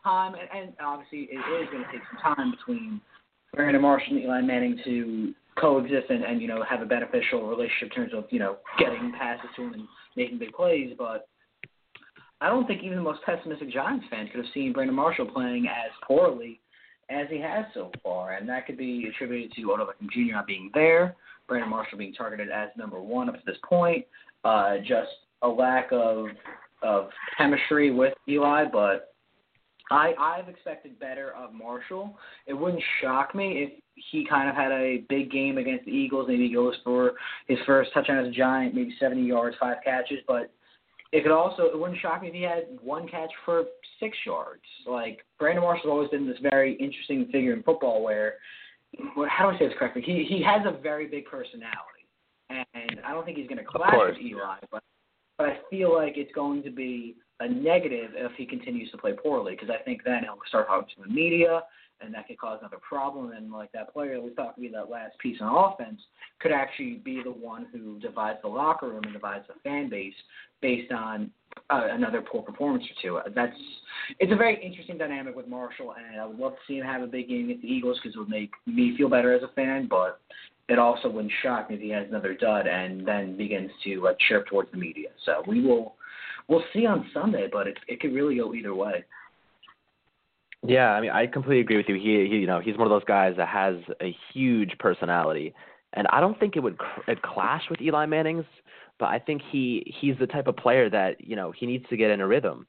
Time, 0.04 0.36
and, 0.36 0.48
and 0.54 0.74
obviously 0.86 1.30
it 1.32 1.38
is 1.38 1.70
going 1.72 1.84
to 1.84 1.92
take 1.92 2.02
some 2.12 2.36
time 2.36 2.52
between 2.52 3.02
Brandon 3.54 3.82
Marshall 3.82 4.16
and 4.16 4.24
Eli 4.24 4.42
Manning 4.42 4.80
to 4.86 5.34
coexist 5.60 6.10
and, 6.10 6.24
and 6.24 6.42
you 6.42 6.48
know 6.48 6.64
have 6.64 6.82
a 6.82 6.86
beneficial 6.86 7.48
relationship 7.48 7.90
in 7.90 7.90
terms 7.90 8.12
of 8.14 8.26
you 8.30 8.40
know 8.40 8.58
getting 8.78 9.12
passes 9.18 9.50
to 9.56 9.64
him 9.64 9.74
and 9.74 9.84
making 10.16 10.38
big 10.38 10.54
plays. 10.54 10.94
But 10.98 11.28
I 12.40 12.50
don't 12.50 12.68
think 12.68 12.84
even 12.84 12.98
the 12.98 13.04
most 13.04 13.24
pessimistic 13.26 13.72
Giants 13.72 14.06
fan 14.10 14.28
could 14.28 14.44
have 14.44 14.54
seen 14.54 14.74
Brandon 14.74 14.96
Marshall 14.96 15.26
playing 15.26 15.68
as 15.68 15.92
poorly 16.06 16.60
as 17.10 17.28
he 17.30 17.40
has 17.40 17.66
so 17.74 17.92
far, 18.04 18.34
and 18.34 18.48
that 18.50 18.68
could 18.68 18.78
be 18.78 19.08
attributed 19.10 19.54
to 19.54 19.72
Odell 19.72 19.88
Beckham 19.88 20.12
Jr. 20.12 20.34
not 20.34 20.48
being 20.48 20.70
there, 20.74 21.16
Brandon 21.48 21.70
Marshall 21.70 21.98
being 21.98 22.14
targeted 22.14 22.50
as 22.50 22.70
number 22.78 23.02
one 23.02 23.30
up 23.30 23.36
to 23.36 23.42
this 23.46 23.58
point, 23.64 24.06
uh, 24.44 24.78
just 24.80 25.12
a 25.42 25.48
lack 25.48 25.90
of 25.92 26.28
of 26.84 27.10
chemistry 27.38 27.92
with 27.92 28.14
Eli. 28.28 28.66
But 28.72 29.14
I 29.90 30.14
I've 30.20 30.50
expected 30.50 31.00
better 31.00 31.32
of 31.32 31.54
Marshall. 31.54 32.18
It 32.46 32.54
wouldn't 32.54 32.84
shock 33.02 33.34
me 33.34 33.64
if 33.64 33.84
he 34.12 34.26
kind 34.30 34.50
of 34.50 34.56
had 34.56 34.72
a 34.72 35.04
big 35.10 35.32
game 35.32 35.58
against 35.58 35.86
the 35.86 35.92
Eagles. 35.92 36.28
Maybe 36.28 36.48
he 36.48 36.54
goes 36.54 36.76
for 36.84 37.14
his 37.48 37.58
first 37.66 37.92
touchdown 37.94 38.20
as 38.20 38.28
a 38.28 38.32
Giant, 38.32 38.76
maybe 38.76 38.94
70 39.00 39.24
yards, 39.24 39.56
five 39.60 39.78
catches, 39.84 40.20
but 40.28 40.52
it 41.12 41.24
could 41.24 41.32
also 41.32 41.64
it 41.64 41.80
wouldn't 41.80 42.00
shock 42.02 42.22
me 42.22 42.28
if 42.28 42.34
he 42.34 42.42
had 42.42 42.68
one 42.84 43.08
catch 43.08 43.32
for 43.46 43.64
six 44.00 44.18
yards. 44.26 44.62
Like 44.86 45.26
Brandon 45.40 45.64
Marshall's 45.64 45.90
always 45.90 46.10
been 46.10 46.28
this 46.28 46.38
very 46.42 46.74
interesting 46.76 47.26
figure 47.32 47.54
in 47.54 47.64
football 47.64 48.04
where 48.04 48.36
how 49.30 49.50
do 49.50 49.56
I 49.56 49.60
say 49.60 49.68
this 49.68 49.78
correctly? 49.78 50.02
He 50.02 50.26
he 50.28 50.44
has 50.44 50.62
a 50.66 50.78
very 50.82 51.08
big 51.08 51.26
personality, 51.26 52.08
and 52.50 53.02
I 53.06 53.12
don't 53.12 53.26
think 53.26 53.38
he's 53.38 53.48
going 53.48 53.60
to 53.60 53.64
clash 53.64 53.94
with 53.94 54.18
Eli, 54.22 54.58
but 54.72 54.84
but 55.38 55.50
I 55.50 55.58
feel 55.70 55.94
like 55.96 56.14
it's 56.18 56.32
going 56.34 56.64
to 56.64 56.72
be 56.72 57.16
a 57.40 57.48
negative 57.48 58.12
if 58.16 58.32
he 58.38 58.46
continues 58.46 58.90
to 58.92 58.98
play 58.98 59.14
poorly 59.14 59.54
because 59.54 59.70
I 59.70 59.82
think 59.84 60.02
then 60.04 60.22
he'll 60.24 60.38
start 60.48 60.68
talking 60.68 60.88
to 60.96 61.08
the 61.08 61.14
media 61.14 61.62
and 62.02 62.14
that 62.14 62.28
could 62.28 62.38
cause 62.38 62.60
another 62.62 62.80
problem. 62.88 63.32
And 63.32 63.52
like 63.52 63.72
that 63.72 63.94
player 63.94 64.22
we 64.22 64.32
thought 64.32 64.56
could 64.56 64.62
be 64.62 64.70
that 64.70 64.90
last 64.90 65.18
piece 65.20 65.38
on 65.42 65.72
offense 65.72 66.02
could 66.40 66.52
actually 66.52 67.02
be 67.04 67.22
the 67.24 67.32
one 67.32 67.68
who 67.72 68.00
divides 68.00 68.40
the 68.42 68.50
locker 68.50 68.90
room 68.90 69.04
and 69.04 69.14
divides 69.14 69.46
the 69.48 69.56
fan 69.64 69.90
base 69.90 70.14
based 70.62 70.92
on 70.92 71.32
uh, 71.70 71.88
another 71.92 72.22
poor 72.22 72.42
performance 72.42 72.84
or 72.86 73.02
two. 73.02 73.32
That's 73.34 73.56
it's 74.20 74.32
a 74.32 74.36
very 74.36 74.64
interesting 74.64 74.98
dynamic 74.98 75.36
with 75.36 75.48
Marshall, 75.48 75.96
and 75.98 76.20
I 76.20 76.26
would 76.26 76.38
love 76.38 76.54
to 76.54 76.60
see 76.68 76.78
him 76.78 76.86
have 76.86 77.02
a 77.02 77.08
big 77.08 77.30
game 77.30 77.46
against 77.46 77.64
the 77.64 77.70
Eagles 77.70 78.00
because 78.02 78.16
it 78.16 78.20
would 78.20 78.30
make 78.30 78.52
me 78.66 78.96
feel 78.98 79.10
better 79.10 79.34
as 79.34 79.44
a 79.44 79.54
fan. 79.54 79.88
But 79.90 80.22
it 80.70 80.80
also 80.80 81.10
wouldn't 81.10 81.34
shock 81.42 81.70
me 81.70 81.76
if 81.76 81.82
he 81.82 81.90
has 81.90 82.08
another 82.10 82.34
dud 82.34 82.68
and 82.68 83.08
then 83.08 83.38
begins 83.38 83.72
to 83.86 84.08
uh, 84.08 84.14
chirp 84.28 84.48
towards 84.48 84.72
the 84.72 84.78
media. 84.78 85.10
So 85.26 85.44
we 85.48 85.62
will 85.62 85.96
we'll 86.48 86.64
see 86.74 86.86
on 86.86 87.10
Sunday, 87.14 87.48
but 87.52 87.68
it 87.68 87.78
it 87.88 88.00
could 88.00 88.14
really 88.14 88.38
go 88.38 88.54
either 88.54 88.76
way. 88.76 89.04
Yeah, 90.68 90.92
I 90.92 91.02
mean, 91.02 91.12
I 91.12 91.28
completely 91.28 91.62
agree 91.62 91.78
with 91.78 91.88
you. 91.88 91.96
He, 91.96 92.30
he, 92.30 92.40
you 92.42 92.48
know, 92.48 92.60
he's 92.60 92.78
one 92.78 92.88
of 92.88 92.92
those 92.92 93.06
guys 93.06 93.36
that 93.38 93.48
has 93.48 93.78
a 94.02 94.14
huge 94.34 94.74
personality, 94.80 95.54
and 95.94 96.08
I 96.12 96.20
don't 96.20 96.38
think 96.40 96.58
it 96.58 96.60
would 96.60 96.78
cr- 96.78 97.12
clash 97.24 97.64
with 97.70 97.82
Eli 97.82 98.06
Manning's, 98.06 98.46
but 99.00 99.06
I 99.06 99.20
think 99.20 99.42
he 99.50 99.96
he's 100.02 100.18
the 100.20 100.28
type 100.28 100.48
of 100.48 100.58
player 100.58 100.90
that 100.90 101.22
you 101.26 101.38
know 101.38 101.52
he 101.52 101.66
needs 101.66 101.86
to 101.90 101.96
get 101.98 102.12
in 102.12 102.20
a 102.20 102.28
rhythm, 102.28 102.68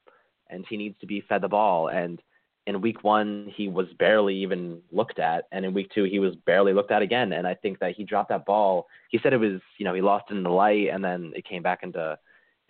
and 0.49 0.65
he 0.69 0.77
needs 0.77 0.97
to 1.01 1.07
be 1.07 1.21
fed 1.27 1.41
the 1.41 1.49
ball. 1.49 1.89
And 1.89 2.21
in 2.67 2.79
week 2.79 3.03
one, 3.03 3.51
he 3.53 3.67
was 3.67 3.87
barely 3.97 4.35
even 4.35 4.81
looked 4.93 5.19
at, 5.19 5.45
and 5.51 5.65
in 5.65 5.73
week 5.73 5.91
two, 5.93 6.05
he 6.05 6.19
was 6.19 6.35
barely 6.45 6.73
looked 6.73 6.91
at 6.91 7.01
again. 7.01 7.33
And 7.33 7.45
I 7.45 7.55
think 7.55 7.79
that 7.79 7.95
he 7.97 8.05
dropped 8.05 8.29
that 8.29 8.45
ball. 8.45 8.87
He 9.11 9.19
said 9.21 9.33
it 9.33 9.37
was, 9.37 9.59
you 9.77 9.83
know, 9.83 9.93
he 9.93 10.01
lost 10.01 10.25
it 10.31 10.37
in 10.37 10.43
the 10.43 10.49
light, 10.49 10.87
and 10.89 11.03
then 11.03 11.33
it 11.35 11.45
came 11.45 11.63
back 11.63 11.79
into 11.83 12.17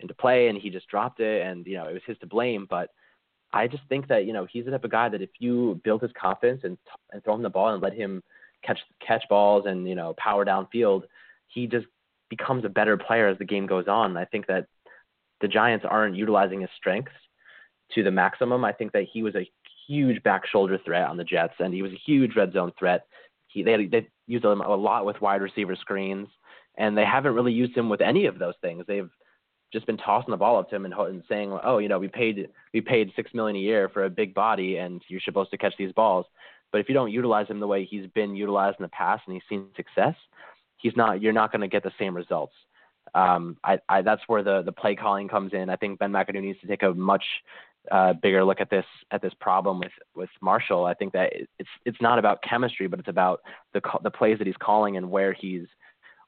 into 0.00 0.14
play, 0.14 0.48
and 0.48 0.58
he 0.58 0.70
just 0.70 0.88
dropped 0.88 1.20
it, 1.20 1.46
and 1.46 1.64
you 1.68 1.76
know, 1.76 1.84
it 1.86 1.92
was 1.92 2.02
his 2.04 2.18
to 2.18 2.26
blame, 2.26 2.66
but 2.68 2.90
I 3.52 3.66
just 3.66 3.82
think 3.88 4.08
that 4.08 4.26
you 4.26 4.32
know 4.32 4.46
he's 4.50 4.64
the 4.64 4.70
type 4.70 4.84
of 4.84 4.90
guy 4.90 5.08
that 5.08 5.22
if 5.22 5.30
you 5.38 5.80
build 5.84 6.02
his 6.02 6.12
confidence 6.20 6.62
and 6.64 6.78
and 7.12 7.22
throw 7.24 7.34
him 7.34 7.42
the 7.42 7.50
ball 7.50 7.72
and 7.72 7.82
let 7.82 7.94
him 7.94 8.22
catch 8.64 8.78
catch 9.06 9.24
balls 9.28 9.64
and 9.66 9.88
you 9.88 9.94
know 9.94 10.14
power 10.18 10.44
downfield, 10.44 11.02
he 11.48 11.66
just 11.66 11.86
becomes 12.28 12.64
a 12.64 12.68
better 12.68 12.96
player 12.96 13.28
as 13.28 13.38
the 13.38 13.44
game 13.44 13.66
goes 13.66 13.88
on. 13.88 14.16
I 14.16 14.24
think 14.24 14.46
that 14.46 14.66
the 15.40 15.48
Giants 15.48 15.84
aren't 15.88 16.16
utilizing 16.16 16.60
his 16.60 16.70
strengths 16.76 17.12
to 17.94 18.02
the 18.02 18.10
maximum. 18.10 18.64
I 18.64 18.72
think 18.72 18.92
that 18.92 19.06
he 19.12 19.22
was 19.22 19.34
a 19.34 19.50
huge 19.88 20.22
back 20.22 20.46
shoulder 20.46 20.78
threat 20.84 21.08
on 21.08 21.16
the 21.16 21.24
Jets, 21.24 21.54
and 21.58 21.74
he 21.74 21.82
was 21.82 21.92
a 21.92 22.00
huge 22.06 22.36
red 22.36 22.52
zone 22.52 22.72
threat. 22.78 23.06
He 23.48 23.62
they 23.62 23.86
they 23.86 24.08
used 24.26 24.44
him 24.44 24.60
a 24.60 24.76
lot 24.76 25.04
with 25.04 25.20
wide 25.20 25.42
receiver 25.42 25.74
screens, 25.74 26.28
and 26.78 26.96
they 26.96 27.04
haven't 27.04 27.34
really 27.34 27.52
used 27.52 27.76
him 27.76 27.88
with 27.88 28.00
any 28.00 28.26
of 28.26 28.38
those 28.38 28.54
things. 28.60 28.84
They've 28.86 29.10
just 29.72 29.86
been 29.86 29.96
tossing 29.96 30.30
the 30.30 30.36
ball 30.36 30.58
up 30.58 30.68
to 30.70 30.76
him 30.76 30.84
and, 30.84 30.94
and 30.94 31.22
saying, 31.28 31.56
"Oh, 31.62 31.78
you 31.78 31.88
know, 31.88 31.98
we 31.98 32.08
paid 32.08 32.48
we 32.72 32.80
paid 32.80 33.12
six 33.14 33.32
million 33.34 33.56
a 33.56 33.60
year 33.60 33.88
for 33.88 34.04
a 34.04 34.10
big 34.10 34.34
body, 34.34 34.78
and 34.78 35.02
you're 35.08 35.20
supposed 35.20 35.50
to 35.50 35.58
catch 35.58 35.74
these 35.78 35.92
balls." 35.92 36.26
But 36.72 36.80
if 36.80 36.88
you 36.88 36.94
don't 36.94 37.10
utilize 37.10 37.48
him 37.48 37.60
the 37.60 37.66
way 37.66 37.84
he's 37.84 38.06
been 38.08 38.36
utilized 38.36 38.78
in 38.78 38.84
the 38.84 38.88
past, 38.90 39.22
and 39.26 39.34
he's 39.34 39.42
seen 39.48 39.66
success, 39.76 40.14
he's 40.76 40.96
not. 40.96 41.20
You're 41.20 41.32
not 41.32 41.52
going 41.52 41.62
to 41.62 41.68
get 41.68 41.82
the 41.82 41.92
same 41.98 42.16
results. 42.16 42.54
Um, 43.14 43.56
I, 43.64 43.78
I, 43.88 44.02
that's 44.02 44.22
where 44.26 44.42
the 44.42 44.62
the 44.62 44.72
play 44.72 44.94
calling 44.94 45.28
comes 45.28 45.52
in. 45.52 45.70
I 45.70 45.76
think 45.76 45.98
Ben 45.98 46.12
McAdoo 46.12 46.42
needs 46.42 46.60
to 46.60 46.66
take 46.66 46.82
a 46.82 46.92
much 46.94 47.24
uh, 47.90 48.12
bigger 48.12 48.44
look 48.44 48.60
at 48.60 48.70
this 48.70 48.84
at 49.10 49.22
this 49.22 49.32
problem 49.40 49.80
with 49.80 49.92
with 50.14 50.30
Marshall. 50.40 50.84
I 50.84 50.94
think 50.94 51.12
that 51.12 51.32
it's 51.58 51.68
it's 51.84 52.00
not 52.00 52.18
about 52.18 52.42
chemistry, 52.42 52.86
but 52.86 52.98
it's 52.98 53.08
about 53.08 53.40
the 53.72 53.80
the 54.02 54.10
plays 54.10 54.38
that 54.38 54.46
he's 54.46 54.56
calling 54.56 54.96
and 54.96 55.10
where 55.10 55.32
he's 55.32 55.66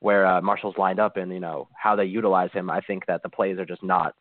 where 0.03 0.27
uh, 0.27 0.41
Marshall's 0.41 0.77
lined 0.77 0.99
up 0.99 1.17
and 1.17 1.33
you 1.33 1.41
know 1.41 1.69
how 1.75 1.95
they 1.95 2.05
utilize 2.05 2.51
him. 2.53 2.69
I 2.69 2.81
think 2.81 3.07
that 3.07 3.23
the 3.23 3.29
plays 3.29 3.59
are 3.59 3.65
just 3.65 3.83
not 3.83 4.15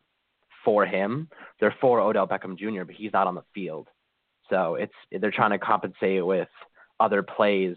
for 0.64 0.86
him. 0.86 1.28
They're 1.58 1.74
for 1.80 2.00
Odell 2.00 2.28
Beckham 2.28 2.56
Jr., 2.56 2.84
but 2.84 2.94
he's 2.94 3.12
not 3.12 3.26
on 3.26 3.34
the 3.34 3.42
field. 3.52 3.88
So 4.48 4.76
it's 4.76 4.92
they're 5.10 5.32
trying 5.32 5.50
to 5.50 5.58
compensate 5.58 6.24
with 6.24 6.48
other 7.00 7.22
plays 7.22 7.76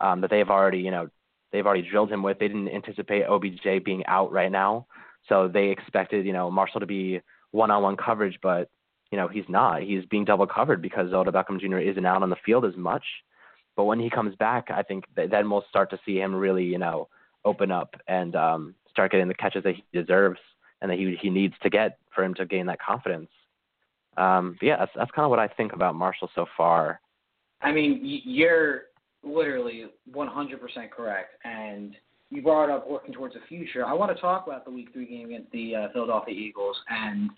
um, 0.00 0.20
that 0.20 0.30
they've 0.30 0.48
already 0.48 0.78
you 0.78 0.90
know 0.90 1.08
they've 1.50 1.66
already 1.66 1.88
drilled 1.88 2.12
him 2.12 2.22
with. 2.22 2.38
They 2.38 2.48
didn't 2.48 2.68
anticipate 2.68 3.24
OBJ 3.24 3.84
being 3.84 4.04
out 4.06 4.32
right 4.32 4.52
now, 4.52 4.86
so 5.28 5.48
they 5.48 5.68
expected 5.68 6.26
you 6.26 6.34
know 6.34 6.50
Marshall 6.50 6.80
to 6.80 6.86
be 6.86 7.20
one-on-one 7.52 7.96
coverage, 7.96 8.38
but 8.42 8.68
you 9.10 9.16
know 9.16 9.28
he's 9.28 9.48
not. 9.48 9.82
He's 9.82 10.04
being 10.06 10.26
double 10.26 10.46
covered 10.46 10.82
because 10.82 11.12
Odell 11.12 11.32
Beckham 11.32 11.58
Jr. 11.58 11.78
isn't 11.78 12.04
out 12.04 12.22
on 12.22 12.30
the 12.30 12.36
field 12.44 12.66
as 12.66 12.76
much. 12.76 13.04
But 13.76 13.84
when 13.84 14.00
he 14.00 14.10
comes 14.10 14.34
back, 14.36 14.70
I 14.70 14.82
think 14.82 15.04
that 15.16 15.30
then 15.30 15.48
we'll 15.48 15.64
start 15.70 15.90
to 15.90 16.00
see 16.04 16.18
him 16.18 16.34
really 16.34 16.64
you 16.64 16.78
know 16.78 17.08
open 17.46 17.70
up 17.70 17.94
and 18.08 18.36
um, 18.36 18.74
start 18.90 19.12
getting 19.12 19.28
the 19.28 19.34
catches 19.34 19.62
that 19.64 19.76
he 19.76 19.84
deserves 19.92 20.40
and 20.82 20.90
that 20.90 20.98
he 20.98 21.16
he 21.20 21.30
needs 21.30 21.54
to 21.62 21.70
get 21.70 21.98
for 22.14 22.22
him 22.22 22.34
to 22.34 22.44
gain 22.44 22.66
that 22.66 22.80
confidence. 22.80 23.30
Um, 24.16 24.58
yeah, 24.60 24.76
that's 24.76 24.92
that's 24.94 25.10
kind 25.12 25.24
of 25.24 25.30
what 25.30 25.38
I 25.38 25.48
think 25.48 25.72
about 25.72 25.94
Marshall 25.94 26.30
so 26.34 26.46
far. 26.56 27.00
I 27.62 27.72
mean, 27.72 28.00
you're 28.02 28.82
literally 29.22 29.86
100% 30.14 30.90
correct, 30.90 31.34
and 31.44 31.94
you 32.30 32.42
brought 32.42 32.70
up 32.70 32.88
working 32.88 33.14
towards 33.14 33.34
the 33.34 33.40
future. 33.48 33.84
I 33.84 33.94
want 33.94 34.14
to 34.14 34.20
talk 34.20 34.46
about 34.46 34.64
the 34.64 34.70
Week 34.70 34.88
Three 34.92 35.06
game 35.06 35.28
against 35.28 35.50
the 35.52 35.74
uh, 35.74 35.88
Philadelphia 35.92 36.34
Eagles, 36.34 36.76
and 36.90 37.30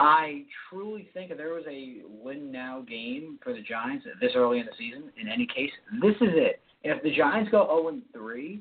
I 0.00 0.42
truly 0.68 1.08
think 1.14 1.30
if 1.30 1.36
there 1.36 1.54
was 1.54 1.64
a 1.68 1.98
win 2.08 2.50
now 2.50 2.84
game 2.88 3.38
for 3.42 3.52
the 3.52 3.62
Giants 3.62 4.06
this 4.20 4.32
early 4.34 4.58
in 4.58 4.66
the 4.66 4.72
season, 4.78 5.10
in 5.20 5.28
any 5.28 5.46
case, 5.46 5.70
this 6.00 6.16
is 6.16 6.34
it. 6.34 6.60
If 6.82 7.02
the 7.02 7.14
Giants 7.14 7.50
go 7.50 7.66
0 7.66 8.00
3, 8.12 8.60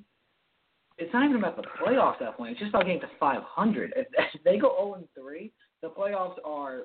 it's 1.01 1.13
not 1.13 1.25
even 1.25 1.37
about 1.37 1.55
the 1.55 1.63
playoffs 1.63 2.13
at 2.13 2.19
that 2.19 2.37
point. 2.37 2.51
It's 2.51 2.59
just 2.59 2.69
about 2.69 2.85
getting 2.85 3.01
to 3.01 3.09
500. 3.19 3.93
If, 3.95 4.07
if 4.35 4.43
they 4.43 4.57
go 4.57 4.75
0 4.77 4.93
and 4.95 5.07
3, 5.19 5.51
the 5.81 5.89
playoffs 5.89 6.35
are 6.45 6.81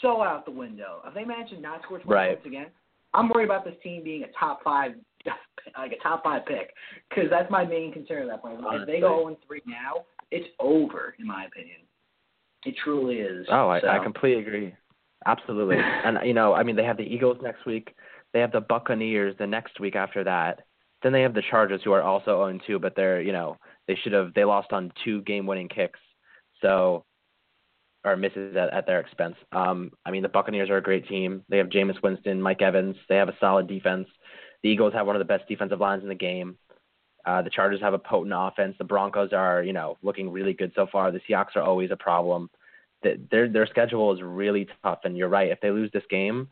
so 0.00 0.22
out 0.22 0.44
the 0.44 0.52
window. 0.52 1.02
If 1.06 1.14
they 1.14 1.24
manage 1.24 1.50
to 1.50 1.60
not 1.60 1.82
score 1.82 1.98
20 1.98 2.14
right. 2.14 2.36
points 2.36 2.46
again, 2.46 2.66
I'm 3.14 3.28
worried 3.28 3.46
about 3.46 3.64
this 3.64 3.74
team 3.82 4.04
being 4.04 4.22
a 4.22 4.38
top 4.38 4.62
five, 4.62 4.92
like 5.78 5.92
a 5.92 6.02
top 6.02 6.22
five 6.22 6.46
pick, 6.46 6.72
because 7.08 7.28
that's 7.30 7.50
my 7.50 7.64
main 7.64 7.92
concern 7.92 8.22
at 8.22 8.28
that 8.28 8.42
point. 8.42 8.58
Honestly. 8.64 8.82
If 8.82 8.86
they 8.86 9.00
go 9.00 9.18
0 9.18 9.28
and 9.28 9.36
3 9.46 9.62
now, 9.66 10.04
it's 10.30 10.46
over, 10.60 11.14
in 11.18 11.26
my 11.26 11.46
opinion. 11.46 11.78
It 12.64 12.74
truly 12.82 13.16
is. 13.16 13.46
Oh, 13.50 13.68
I, 13.68 13.80
so. 13.80 13.88
I 13.88 14.02
completely 14.02 14.42
agree. 14.42 14.74
Absolutely. 15.26 15.76
and 16.04 16.18
you 16.24 16.34
know, 16.34 16.54
I 16.54 16.62
mean, 16.62 16.76
they 16.76 16.84
have 16.84 16.96
the 16.96 17.02
Eagles 17.02 17.38
next 17.42 17.66
week. 17.66 17.94
They 18.32 18.40
have 18.40 18.52
the 18.52 18.60
Buccaneers 18.60 19.34
the 19.38 19.46
next 19.46 19.80
week 19.80 19.96
after 19.96 20.22
that 20.24 20.60
then 21.06 21.12
they 21.12 21.22
have 21.22 21.34
the 21.34 21.42
Chargers, 21.50 21.80
who 21.84 21.92
are 21.92 22.02
also 22.02 22.44
0 22.48 22.58
2, 22.66 22.78
but 22.80 22.96
they're 22.96 23.22
you 23.22 23.32
know 23.32 23.56
they 23.86 23.94
should 24.02 24.12
have 24.12 24.34
they 24.34 24.44
lost 24.44 24.72
on 24.72 24.92
two 25.04 25.22
game-winning 25.22 25.68
kicks, 25.68 26.00
so 26.60 27.04
or 28.04 28.16
misses 28.16 28.56
at, 28.56 28.72
at 28.72 28.86
their 28.86 28.98
expense. 28.98 29.36
Um, 29.52 29.92
I 30.04 30.10
mean 30.10 30.22
the 30.22 30.28
Buccaneers 30.28 30.68
are 30.68 30.78
a 30.78 30.82
great 30.82 31.06
team. 31.06 31.44
They 31.48 31.58
have 31.58 31.68
Jameis 31.68 32.02
Winston, 32.02 32.42
Mike 32.42 32.60
Evans. 32.60 32.96
They 33.08 33.16
have 33.16 33.28
a 33.28 33.36
solid 33.38 33.68
defense. 33.68 34.08
The 34.62 34.68
Eagles 34.68 34.94
have 34.94 35.06
one 35.06 35.14
of 35.14 35.20
the 35.20 35.24
best 35.24 35.48
defensive 35.48 35.80
lines 35.80 36.02
in 36.02 36.08
the 36.08 36.14
game. 36.16 36.58
Uh, 37.24 37.42
the 37.42 37.50
Chargers 37.50 37.80
have 37.80 37.94
a 37.94 37.98
potent 37.98 38.34
offense. 38.36 38.74
The 38.78 38.84
Broncos 38.84 39.32
are, 39.32 39.62
you 39.62 39.72
know, 39.72 39.96
looking 40.02 40.30
really 40.30 40.54
good 40.54 40.72
so 40.74 40.86
far. 40.90 41.10
The 41.12 41.20
Seahawks 41.28 41.56
are 41.56 41.62
always 41.62 41.90
a 41.92 41.96
problem. 41.96 42.50
The, 43.02 43.20
their 43.30 43.48
their 43.48 43.66
schedule 43.66 44.12
is 44.12 44.22
really 44.22 44.68
tough, 44.82 45.00
and 45.04 45.16
you're 45.16 45.28
right. 45.28 45.50
If 45.50 45.60
they 45.60 45.70
lose 45.70 45.90
this 45.92 46.04
game, 46.10 46.48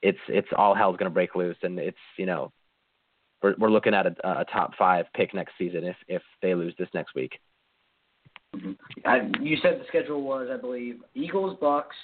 it's 0.00 0.18
it's 0.28 0.48
all 0.56 0.74
hell's 0.74 0.96
going 0.96 1.10
to 1.10 1.14
break 1.14 1.34
loose, 1.34 1.56
and 1.62 1.78
it's 1.78 1.98
you 2.16 2.26
know 2.26 2.52
we're 3.42 3.54
we're 3.58 3.70
looking 3.70 3.94
at 3.94 4.06
a, 4.06 4.40
a 4.40 4.44
top 4.52 4.72
five 4.78 5.06
pick 5.14 5.34
next 5.34 5.52
season 5.58 5.84
if 5.84 5.96
if 6.08 6.22
they 6.42 6.54
lose 6.54 6.74
this 6.78 6.88
next 6.94 7.14
week. 7.14 7.38
Mm-hmm. 8.54 8.72
I, 9.06 9.30
you 9.40 9.56
said 9.62 9.80
the 9.80 9.84
schedule 9.88 10.22
was, 10.22 10.48
I 10.52 10.56
believe, 10.56 10.96
Eagles, 11.14 11.56
Bucks, 11.60 11.94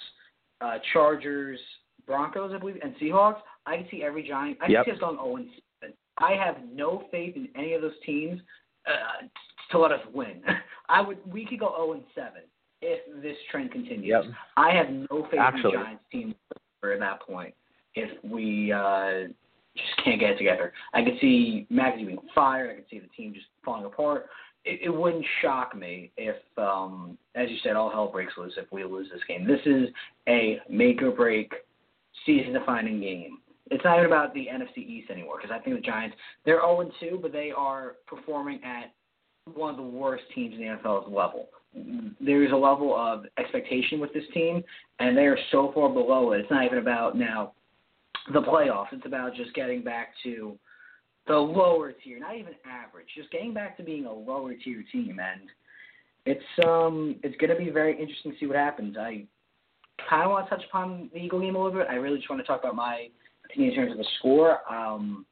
uh, 0.61 0.77
Chargers, 0.93 1.59
Broncos, 2.05 2.53
I 2.55 2.57
believe, 2.57 2.77
and 2.81 2.95
Seahawks. 2.95 3.39
I 3.65 3.77
can 3.77 3.87
see 3.91 4.03
every 4.03 4.25
Giant. 4.25 4.57
I 4.61 4.67
yep. 4.69 4.85
can 4.85 4.93
see 4.93 4.97
us 4.97 5.01
going 5.01 5.17
0 5.17 5.51
7. 5.81 5.95
I 6.17 6.33
have 6.33 6.55
no 6.73 7.03
faith 7.11 7.35
in 7.35 7.49
any 7.55 7.73
of 7.73 7.81
those 7.81 7.99
teams 8.05 8.39
uh, 8.87 9.27
to 9.71 9.79
let 9.79 9.91
us 9.91 9.99
win. 10.13 10.41
I 10.89 11.01
would. 11.01 11.17
We 11.31 11.45
could 11.45 11.59
go 11.59 11.73
0 11.75 11.93
and 11.93 12.03
7 12.15 12.31
if 12.81 13.21
this 13.21 13.35
trend 13.51 13.71
continues. 13.71 14.05
Yep. 14.05 14.23
I 14.55 14.71
have 14.71 14.89
no 14.89 15.27
faith 15.29 15.39
Actually. 15.39 15.73
in 15.73 15.79
the 15.79 15.85
Giants 15.85 16.03
team 16.11 16.35
for 16.79 16.97
that 16.97 17.21
point. 17.21 17.53
If 17.95 18.23
we 18.23 18.71
uh, 18.71 19.27
just 19.77 20.03
can't 20.03 20.19
get 20.19 20.31
it 20.31 20.37
together. 20.37 20.73
I 20.93 21.03
could 21.03 21.15
see 21.21 21.67
Mackey 21.69 22.05
being 22.05 22.17
fired. 22.33 22.71
I 22.71 22.75
could 22.75 22.85
see 22.89 22.99
the 22.99 23.07
team 23.07 23.33
just 23.33 23.47
falling 23.63 23.85
apart. 23.85 24.27
It, 24.65 24.81
it 24.83 24.89
wouldn't 24.89 25.25
shock 25.41 25.75
me 25.75 26.11
if, 26.17 26.35
um, 26.57 27.17
as 27.35 27.49
you 27.49 27.57
said, 27.63 27.75
all 27.75 27.89
hell 27.89 28.11
breaks 28.11 28.33
loose 28.37 28.53
if 28.57 28.71
we 28.71 28.83
lose 28.83 29.07
this 29.11 29.21
game. 29.27 29.47
This 29.47 29.61
is 29.65 29.89
a 30.27 30.59
make 30.69 31.01
or 31.01 31.11
break 31.11 31.53
season 32.25 32.53
defining 32.53 32.99
game. 32.99 33.39
It's 33.69 33.83
not 33.83 33.97
even 33.97 34.05
about 34.05 34.33
the 34.33 34.47
NFC 34.47 34.77
East 34.77 35.09
anymore 35.09 35.39
because 35.41 35.53
I 35.53 35.61
think 35.61 35.75
the 35.75 35.81
Giants 35.81 36.15
they're 36.45 36.61
0 36.61 36.89
2, 36.99 37.19
but 37.21 37.31
they 37.33 37.51
are 37.55 37.95
performing 38.07 38.61
at 38.63 38.93
one 39.53 39.71
of 39.71 39.77
the 39.77 39.83
worst 39.83 40.23
teams 40.33 40.53
in 40.55 40.59
the 40.59 40.65
NFL's 40.65 41.11
level. 41.11 41.49
There 42.19 42.43
is 42.43 42.51
a 42.51 42.55
level 42.55 42.95
of 42.95 43.25
expectation 43.37 43.99
with 43.99 44.13
this 44.13 44.23
team, 44.33 44.63
and 44.99 45.17
they 45.17 45.25
are 45.25 45.37
so 45.51 45.71
far 45.73 45.89
below 45.89 46.31
it. 46.31 46.39
It's 46.39 46.51
not 46.51 46.65
even 46.65 46.79
about 46.79 47.17
now 47.17 47.53
the 48.33 48.41
playoffs. 48.41 48.87
It's 48.91 49.05
about 49.05 49.35
just 49.35 49.53
getting 49.53 49.83
back 49.83 50.09
to 50.23 50.57
the 51.27 51.35
lower 51.35 51.91
tier, 51.91 52.19
not 52.19 52.35
even 52.35 52.53
average, 52.65 53.07
just 53.15 53.31
getting 53.31 53.53
back 53.53 53.77
to 53.77 53.83
being 53.83 54.05
a 54.05 54.13
lower 54.13 54.53
tier 54.53 54.83
team. 54.91 55.19
And 55.19 55.49
it's 56.25 56.65
um 56.65 57.15
it's 57.23 57.37
going 57.37 57.49
to 57.49 57.55
be 57.55 57.69
very 57.69 57.99
interesting 57.99 58.31
to 58.31 58.37
see 58.39 58.45
what 58.45 58.55
happens. 58.55 58.97
I 58.97 59.25
kind 60.09 60.23
of 60.23 60.31
want 60.31 60.49
to 60.49 60.55
touch 60.55 60.65
upon 60.69 61.09
the 61.13 61.19
Eagle 61.19 61.41
game 61.41 61.55
a 61.55 61.63
little 61.63 61.77
bit. 61.77 61.87
I 61.89 61.95
really 61.95 62.17
just 62.17 62.29
want 62.29 62.41
to 62.41 62.47
talk 62.47 62.61
about 62.61 62.75
my 62.75 63.07
opinion 63.45 63.71
in 63.71 63.75
terms 63.75 63.91
of 63.91 63.97
the 63.97 64.07
score. 64.19 64.59
Um, 64.71 65.25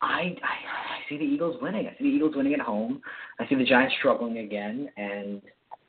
I, 0.00 0.36
I 0.42 0.56
I 1.02 1.08
see 1.08 1.18
the 1.18 1.24
Eagles 1.24 1.56
winning. 1.60 1.86
I 1.86 1.96
see 1.98 2.04
the 2.04 2.16
Eagles 2.16 2.36
winning 2.36 2.54
at 2.54 2.60
home. 2.60 3.00
I 3.40 3.48
see 3.48 3.56
the 3.56 3.64
Giants 3.64 3.94
struggling 3.98 4.38
again, 4.38 4.88
and 4.96 5.42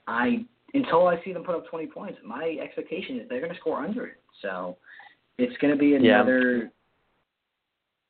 I 0.07 0.45
until 0.73 1.07
I 1.07 1.23
see 1.23 1.33
them 1.33 1.43
put 1.43 1.55
up 1.55 1.67
20 1.67 1.87
points, 1.87 2.19
my 2.23 2.57
expectation 2.61 3.19
is 3.19 3.29
they're 3.29 3.39
going 3.39 3.53
to 3.53 3.59
score 3.59 3.79
under 3.83 4.05
it. 4.05 4.21
So 4.41 4.77
it's 5.39 5.57
going 5.57 5.73
to 5.73 5.79
be 5.79 5.95
another. 5.95 6.57
Yeah. 6.57 6.63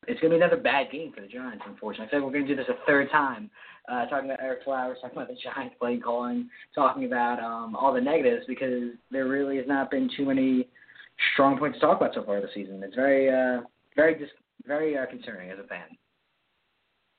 It's 0.08 0.18
going 0.20 0.32
to 0.32 0.38
be 0.38 0.42
another 0.42 0.60
bad 0.60 0.90
game 0.90 1.12
for 1.14 1.20
the 1.20 1.28
Giants, 1.28 1.62
unfortunately. 1.66 2.08
I 2.08 2.10
said 2.10 2.22
we're 2.22 2.32
going 2.32 2.46
to 2.46 2.48
do 2.48 2.56
this 2.56 2.68
a 2.68 2.86
third 2.86 3.10
time, 3.10 3.50
uh, 3.88 4.06
talking 4.06 4.30
about 4.30 4.40
Ereck 4.40 4.64
Flowers, 4.64 4.96
talking 5.00 5.16
about 5.16 5.28
the 5.28 5.36
Giants 5.42 5.76
play 5.78 5.98
calling, 5.98 6.48
talking 6.74 7.04
about 7.04 7.38
um, 7.38 7.76
all 7.76 7.92
the 7.92 8.00
negatives 8.00 8.44
because 8.48 8.92
there 9.10 9.28
really 9.28 9.58
has 9.58 9.66
not 9.68 9.90
been 9.90 10.10
too 10.16 10.24
many 10.24 10.66
strong 11.34 11.58
points 11.58 11.78
to 11.78 11.86
talk 11.86 11.98
about 11.98 12.14
so 12.14 12.24
far 12.24 12.40
this 12.40 12.50
season. 12.54 12.82
It's 12.82 12.96
very, 12.96 13.28
uh, 13.28 13.60
very, 13.94 14.18
dis- 14.18 14.30
very 14.66 14.96
uh, 14.96 15.06
concerning 15.06 15.50
as 15.50 15.58
a 15.58 15.68
fan. 15.68 15.86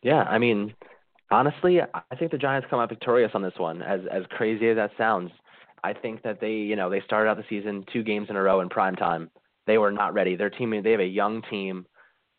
Yeah, 0.02 0.24
I 0.24 0.40
mean, 0.40 0.74
honestly, 1.30 1.80
I 1.82 2.16
think 2.18 2.32
the 2.32 2.38
Giants 2.38 2.68
come 2.70 2.80
out 2.80 2.90
victorious 2.90 3.32
on 3.36 3.44
this 3.44 3.54
one. 3.58 3.84
As 3.84 4.02
as 4.12 4.24
crazy 4.32 4.68
as 4.70 4.76
that 4.78 4.92
sounds, 4.98 5.32
I 5.84 5.94
think 5.94 6.24
that 6.24 6.42
they, 6.42 6.54
you 6.54 6.76
know, 6.76 6.90
they 6.90 7.02
started 7.02 7.30
out 7.30 7.38
the 7.38 7.46
season 7.50 7.86
two 7.94 8.04
games 8.04 8.28
in 8.30 8.36
a 8.36 8.42
row 8.42 8.62
in 8.62 8.70
prime 8.70 8.96
time. 8.96 9.30
They 9.68 9.78
were 9.78 9.92
not 9.92 10.14
ready. 10.14 10.36
Their 10.36 10.50
team, 10.50 10.72
they 10.84 10.92
have 10.92 11.00
a 11.00 11.06
young 11.06 11.42
team. 11.50 11.86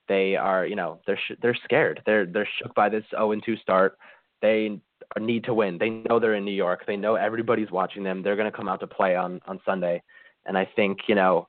They 0.09 0.37
are, 0.37 0.67
you 0.67 0.77
know, 0.77 1.01
they're 1.07 1.19
sh- 1.19 1.39
they're 1.41 1.57
scared. 1.65 2.03
They're 2.05 2.27
they're 2.27 2.49
shook 2.59 2.75
by 2.75 2.89
this 2.89 3.05
0 3.11 3.35
2 3.45 3.57
start. 3.59 3.97
They 4.41 4.81
need 5.19 5.45
to 5.45 5.55
win. 5.55 5.79
They 5.79 5.91
know 5.91 6.19
they're 6.19 6.35
in 6.35 6.45
New 6.45 6.51
York. 6.51 6.85
They 6.87 6.97
know 6.97 7.15
everybody's 7.15 7.71
watching 7.71 8.03
them. 8.03 8.23
They're 8.23 8.37
going 8.37 8.51
to 8.51 8.57
come 8.57 8.69
out 8.69 8.81
to 8.81 8.87
play 8.87 9.15
on 9.15 9.41
on 9.47 9.61
Sunday. 9.65 10.03
And 10.45 10.59
I 10.59 10.69
think, 10.75 10.99
you 11.07 11.15
know, 11.15 11.47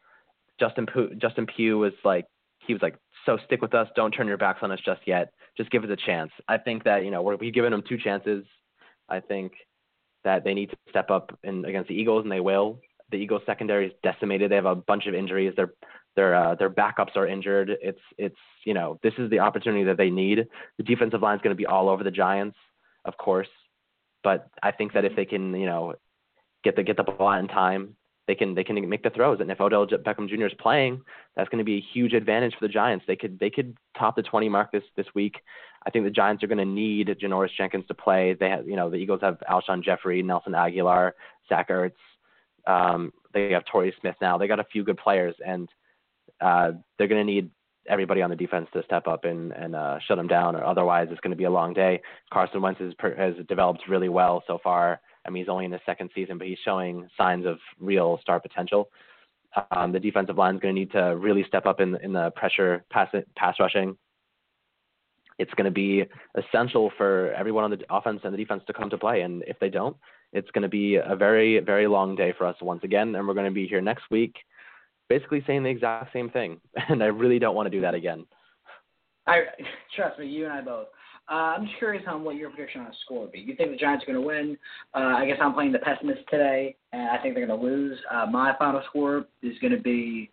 Justin 0.60 0.86
Pugh, 0.86 1.16
Justin 1.20 1.48
Pugh 1.48 1.80
was 1.80 1.94
like 2.04 2.26
he 2.60 2.74
was 2.74 2.82
like, 2.82 2.96
so 3.26 3.38
stick 3.46 3.62
with 3.62 3.74
us. 3.74 3.88
Don't 3.96 4.12
turn 4.12 4.28
your 4.28 4.38
backs 4.38 4.60
on 4.62 4.72
us 4.72 4.80
just 4.86 5.02
yet. 5.06 5.34
Just 5.58 5.70
give 5.72 5.84
us 5.84 5.90
a 5.90 5.96
chance. 5.96 6.32
I 6.48 6.58
think 6.58 6.84
that 6.84 7.04
you 7.04 7.12
know 7.12 7.22
we're, 7.22 7.36
we've 7.36 7.54
given 7.54 7.72
them 7.72 7.84
two 7.88 7.98
chances. 7.98 8.46
I 9.10 9.20
think 9.20 9.54
that 10.24 10.44
they 10.44 10.54
need 10.54 10.70
to 10.70 10.78
step 10.90 11.12
up 11.12 11.38
in 11.44 11.66
against 11.66 11.90
the 11.90 11.96
Eagles, 11.96 12.24
and 12.24 12.32
they 12.32 12.40
will. 12.40 12.80
The 13.14 13.20
Eagles 13.20 13.44
secondary 13.46 13.86
is 13.86 13.94
decimated. 14.02 14.50
They 14.50 14.56
have 14.56 14.66
a 14.66 14.74
bunch 14.74 15.06
of 15.06 15.14
injuries. 15.14 15.54
Their 15.56 15.72
their 16.16 16.34
uh, 16.34 16.56
their 16.56 16.72
backups 16.72 17.16
are 17.16 17.28
injured. 17.28 17.72
It's 17.80 18.02
it's 18.18 18.36
you 18.66 18.74
know 18.74 19.00
this 19.04 19.14
is 19.20 19.30
the 19.30 19.38
opportunity 19.38 19.84
that 19.84 19.98
they 19.98 20.10
need. 20.10 20.48
The 20.80 20.84
defensive 20.84 21.22
line 21.22 21.36
is 21.36 21.42
going 21.44 21.56
to 21.56 21.58
be 21.58 21.68
all 21.68 21.90
over 21.90 22.04
the 22.04 22.10
Giants, 22.10 22.58
of 23.06 23.16
course, 23.18 23.50
but 24.24 24.50
I 24.64 24.72
think 24.72 24.94
that 24.94 25.06
if 25.06 25.16
they 25.16 25.26
can 25.26 25.54
you 25.54 25.68
know 25.68 25.94
get 26.64 26.76
the 26.76 26.82
get 26.82 26.98
the 26.98 27.04
ball 27.04 27.34
in 27.34 27.48
time, 27.48 27.96
they 28.28 28.34
can 28.34 28.56
they 28.56 28.64
can 28.64 28.90
make 28.90 29.04
the 29.04 29.12
throws. 29.12 29.42
And 29.42 29.52
if 29.52 29.62
Odell 29.62 29.86
Beckham 29.86 30.28
Jr. 30.28 30.48
is 30.48 30.54
playing, 30.60 31.02
that's 31.36 31.50
going 31.50 31.60
to 31.60 31.64
be 31.64 31.78
a 31.78 31.86
huge 31.94 32.14
advantage 32.14 32.56
for 32.58 32.66
the 32.68 32.74
Giants. 32.74 33.06
They 33.08 33.16
could 33.16 33.38
they 33.38 33.52
could 33.52 33.78
top 33.96 34.16
the 34.16 34.24
20 34.24 34.50
mark 34.50 34.72
this 34.72 34.84
this 34.96 35.08
week. 35.14 35.36
I 35.86 35.92
think 35.92 36.06
the 36.06 36.12
Giants 36.12 36.44
are 36.44 36.48
going 36.48 36.58
to 36.58 36.66
need 36.66 37.10
Janoris 37.22 37.56
Jenkins 37.56 37.86
to 37.90 37.94
play. 37.94 38.34
They 38.34 38.50
have 38.50 38.68
you 38.68 38.76
know 38.76 38.90
the 38.90 38.98
Eagles 38.98 39.22
have 39.22 39.38
Alshon 39.48 39.84
Jeffery, 39.84 40.24
Nelson 40.24 40.54
Agholor, 40.54 41.12
Zach 41.48 41.70
Ertz. 41.70 41.92
Um, 42.68 43.12
they 43.34 43.52
have 43.52 43.66
Torrey 43.66 43.94
Smith 44.00 44.16
now. 44.22 44.38
They 44.38 44.48
got 44.48 44.60
a 44.60 44.66
few 44.66 44.84
good 44.84 44.98
players, 44.98 45.36
and 45.46 45.70
uh, 46.42 46.72
they're 46.98 47.08
going 47.08 47.26
to 47.26 47.32
need 47.32 47.50
everybody 47.90 48.22
on 48.22 48.30
the 48.30 48.36
defense 48.36 48.68
to 48.74 48.84
step 48.84 49.08
up 49.08 49.26
and 49.26 49.52
and 49.52 49.76
uh, 49.76 50.00
shut 50.08 50.18
them 50.18 50.28
down, 50.28 50.56
or 50.56 50.64
otherwise 50.64 51.08
it's 51.12 51.20
going 51.22 51.32
to 51.32 51.38
be 51.38 51.44
a 51.44 51.50
long 51.50 51.74
day. 51.74 52.02
Carson 52.32 52.62
Wentz 52.62 52.80
has, 52.80 52.94
has 53.18 53.34
developed 53.48 53.84
really 53.88 54.10
well 54.10 54.44
so 54.48 54.60
far. 54.64 55.02
I 55.26 55.30
mean, 55.30 55.44
he's 55.44 55.50
only 55.50 55.66
in 55.66 55.72
his 55.72 55.82
second 55.86 56.10
season, 56.14 56.38
but 56.38 56.48
he's 56.48 56.58
showing 56.64 57.08
signs 57.18 57.46
of 57.46 57.58
real 57.80 58.20
star 58.22 58.40
potential. 58.40 58.90
Um, 59.72 59.92
the 59.92 60.00
defensive 60.00 60.38
line 60.38 60.56
is 60.56 60.62
going 60.62 60.74
to 60.74 60.80
need 60.80 60.92
to 60.92 61.16
really 61.18 61.44
step 61.48 61.66
up 61.66 61.80
in 61.80 61.96
in 61.98 62.14
the 62.14 62.32
pressure 62.32 62.84
pass 62.90 63.10
pass 63.36 63.56
rushing. 63.60 63.98
It's 65.40 65.54
going 65.56 65.66
to 65.66 65.72
be 65.72 66.06
essential 66.36 66.92
for 66.98 67.34
everyone 67.34 67.64
on 67.64 67.72
the 67.72 67.84
offense 67.90 68.22
and 68.24 68.34
the 68.34 68.38
defense 68.38 68.64
to 68.68 68.74
come 68.74 68.90
to 68.90 68.98
play, 68.98 69.22
and 69.22 69.44
if 69.48 69.60
they 69.60 69.70
don't, 69.70 69.98
it's 70.32 70.50
going 70.52 70.64
to 70.64 70.70
be 70.70 70.96
a 70.96 71.16
very 71.16 71.60
very 71.60 71.88
long 71.88 72.16
day 72.16 72.34
for 72.38 72.46
us 72.46 72.56
once 72.62 72.84
again. 72.84 73.16
And 73.16 73.28
we're 73.28 73.34
going 73.34 73.46
to 73.46 73.52
be 73.52 73.68
here 73.68 73.82
next 73.82 74.04
week, 74.12 74.36
basically 75.10 75.44
saying 75.46 75.64
the 75.64 75.70
exact 75.70 76.14
same 76.14 76.30
thing. 76.30 76.60
And 76.90 77.04
I 77.04 77.08
really 77.08 77.40
don't 77.40 77.56
want 77.56 77.68
to 77.68 77.78
do 77.78 77.82
that 77.82 77.96
again. 77.96 78.26
I 79.26 79.42
trust 79.96 80.20
me, 80.20 80.28
you 80.28 80.46
and 80.46 80.54
I 80.54 80.62
both. 80.62 80.88
Uh, 81.32 81.56
I'm 81.56 81.66
just 81.66 81.78
curious 81.78 82.04
on 82.08 82.24
what 82.24 82.36
your 82.36 82.50
prediction 82.50 82.82
on 82.82 82.88
a 82.88 82.94
score 83.06 83.22
would 83.22 83.32
be. 83.32 83.40
You 83.40 83.56
think 83.56 83.72
the 83.72 83.78
Giants 83.78 84.04
are 84.04 84.12
going 84.12 84.22
to 84.22 84.28
win? 84.28 84.58
Uh, 84.94 85.16
I 85.18 85.26
guess 85.26 85.38
I'm 85.42 85.54
playing 85.54 85.72
the 85.72 85.80
pessimist 85.80 86.20
today, 86.30 86.76
and 86.92 87.10
I 87.10 87.22
think 87.22 87.34
they're 87.34 87.48
going 87.48 87.60
to 87.60 87.66
lose. 87.66 87.98
Uh, 88.12 88.26
my 88.26 88.54
final 88.60 88.82
score 88.90 89.26
is 89.42 89.58
going 89.60 89.72
to 89.72 89.82
be 89.82 90.30